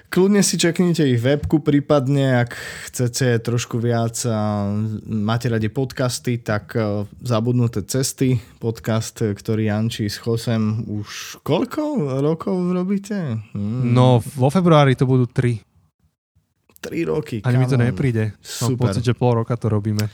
[0.08, 2.56] Kľudne si čeknite ich webku, prípadne ak
[2.88, 4.72] chcete trošku viac a
[5.04, 12.56] máte radi podcasty, tak e, zabudnuté cesty, podcast, ktorý Janči s Chosem už koľko rokov
[12.72, 13.36] robíte?
[13.52, 13.92] Hmm.
[13.92, 15.60] No, vo februári to budú tri.
[16.80, 17.44] Tri roky.
[17.44, 18.32] Ani mi to nepríde.
[18.40, 18.64] Super.
[18.64, 20.08] Mám pocit, že pol roka to robíme.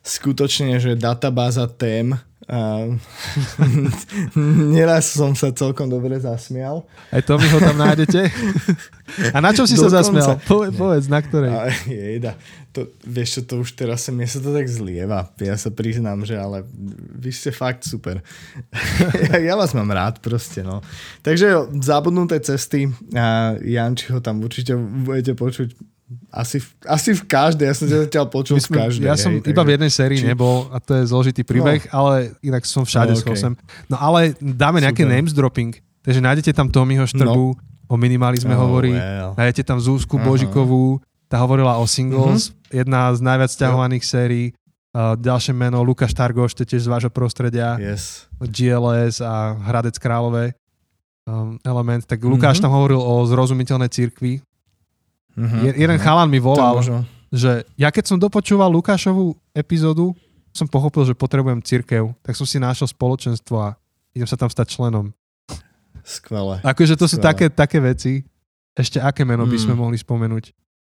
[0.00, 2.16] Skutočne, že databáza tém
[2.48, 2.88] a
[4.72, 6.88] neraz som sa celkom dobre zasmial.
[7.12, 8.24] Aj to mi ho tam nájdete?
[9.36, 9.88] A na čom si Dokonca.
[9.88, 10.30] sa zasmial?
[10.44, 11.48] Povedz, povedz na ktorej.
[11.48, 12.32] A, jejda.
[12.76, 15.32] To, vieš čo, to už teraz sa, mne sa to tak zlieva.
[15.40, 16.68] Ja sa priznám, že ale
[17.16, 18.20] vy ste fakt super.
[19.32, 20.84] ja, ja vás mám rád proste, no.
[21.24, 25.87] Takže zabudnuté cesty a Janči ho tam určite budete počuť
[26.32, 29.04] asi, v, asi v každej, ja som zatiaľ počul sme, v každej.
[29.04, 30.24] Ja som hej, iba v jednej sérii či...
[30.24, 31.92] nebol a to je zložitý príbeh, no.
[31.92, 33.36] ale inak som všade no, okay.
[33.36, 33.44] s
[33.92, 35.12] No ale dáme nejaké Super.
[35.12, 37.60] names dropping, takže nájdete tam Tommyho Štrbu, no.
[37.92, 39.36] o minimalizme oh, hovorí, well.
[39.36, 40.24] nájdete tam Zúsku uh-huh.
[40.24, 40.96] Božikovú,
[41.28, 42.80] tá hovorila o singles, uh-huh.
[42.84, 44.12] jedna z najviac ťahovaných yeah.
[44.16, 44.46] sérií,
[44.96, 48.24] uh, ďalšie meno Lukáš Targoš, to tiež z vášho prostredia, yes.
[48.40, 50.56] GLS a Hradec Králové
[51.28, 52.64] um, element, tak Lukáš uh-huh.
[52.64, 54.40] tam hovoril o zrozumiteľnej cirkvi,
[55.38, 56.02] Uh-huh, jeden uh-huh.
[56.02, 56.82] chalan mi volal,
[57.30, 60.10] že ja keď som dopočúval Lukášovú epizódu,
[60.50, 63.78] som pochopil, že potrebujem církev, tak som si našiel spoločenstvo a
[64.10, 65.14] idem sa tam stať členom.
[66.02, 66.58] Skvelé.
[66.66, 67.12] Akože to Skvelé.
[67.14, 68.26] sú také, také veci.
[68.74, 69.80] Ešte aké meno by sme mm.
[69.80, 70.44] mohli spomenúť?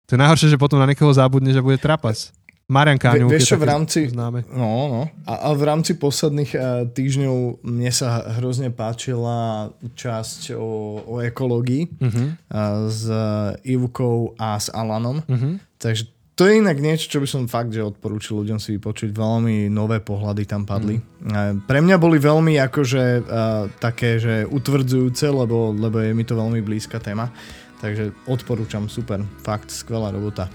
[0.10, 2.34] To je najhoršie, že potom na niekoho zabudne, že bude trapas.
[2.70, 3.34] Marian Káňov.
[3.34, 4.46] Vieš čo, v rámci, známe.
[4.54, 5.02] no, no.
[5.26, 11.90] A, a v rámci posledných uh, týždňov mne sa hrozne páčila časť o, o ekológii
[11.90, 12.28] uh-huh.
[12.30, 13.10] uh, s
[13.66, 15.26] Ivkou a s Alanom.
[15.26, 15.58] Uh-huh.
[15.82, 19.12] Takže to je inak niečo, čo by som fakt, že odporúčil ľuďom si vypočuť.
[19.12, 20.96] Veľmi nové pohľady tam padli.
[20.96, 21.68] Mm.
[21.68, 26.64] Pre mňa boli veľmi akože uh, také, že utvrdzujúce, lebo, lebo je mi to veľmi
[26.64, 27.28] blízka téma.
[27.84, 30.48] Takže odporúčam, super, fakt, skvelá robota.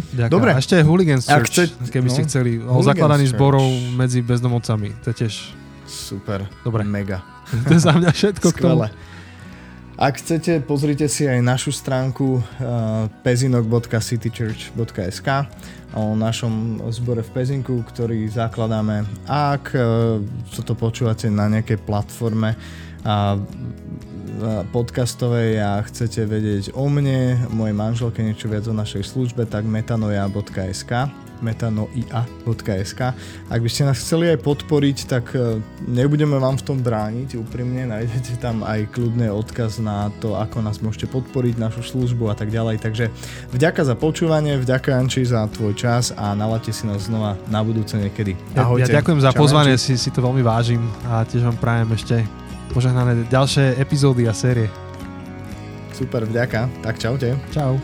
[0.00, 0.32] Ďakujem.
[0.32, 0.50] Dobre.
[0.52, 2.58] A ešte aj Hooligans Church, chce, keby no, ste chceli.
[2.60, 4.90] O zakladaní zborov medzi bezdomovcami.
[5.04, 5.34] To je tiež...
[5.90, 6.46] Super.
[6.62, 6.84] Dobre.
[6.86, 7.18] Mega.
[7.66, 8.56] to je za mňa všetko Skvelé.
[8.56, 8.84] k tomu.
[10.00, 15.28] Ak chcete, pozrite si aj našu stránku uh, pezinok.citychurch.sk
[15.92, 19.04] o našom zbore v Pezinku, ktorý zakladáme.
[19.28, 22.56] Ak uh, sa to počúvate na nejakej platforme
[23.04, 23.36] a
[24.70, 31.10] podcastovej a chcete vedieť o mne, mojej manželke niečo viac o našej službe, tak metanoia.sk
[31.40, 33.00] metanoia.sk
[33.48, 35.58] Ak by ste nás chceli aj podporiť, tak e,
[35.88, 40.78] nebudeme vám v tom brániť úprimne, nájdete tam aj kľudný odkaz na to, ako nás
[40.84, 42.84] môžete podporiť, našu službu a tak ďalej.
[42.84, 43.04] Takže
[43.56, 47.96] vďaka za počúvanie, vďaka Anči za tvoj čas a nalate si nás znova na budúce
[47.96, 48.36] niekedy.
[48.54, 48.86] Ahojte.
[48.86, 51.88] Ja, ja ďakujem za Čau, pozvanie, si, si to veľmi vážim a tiež vám prajem
[51.96, 52.16] ešte
[52.70, 54.70] požehnané ďalšie epizódy a série.
[55.92, 56.70] Super, vďaka.
[56.80, 57.36] Tak čaute.
[57.52, 57.76] Čau.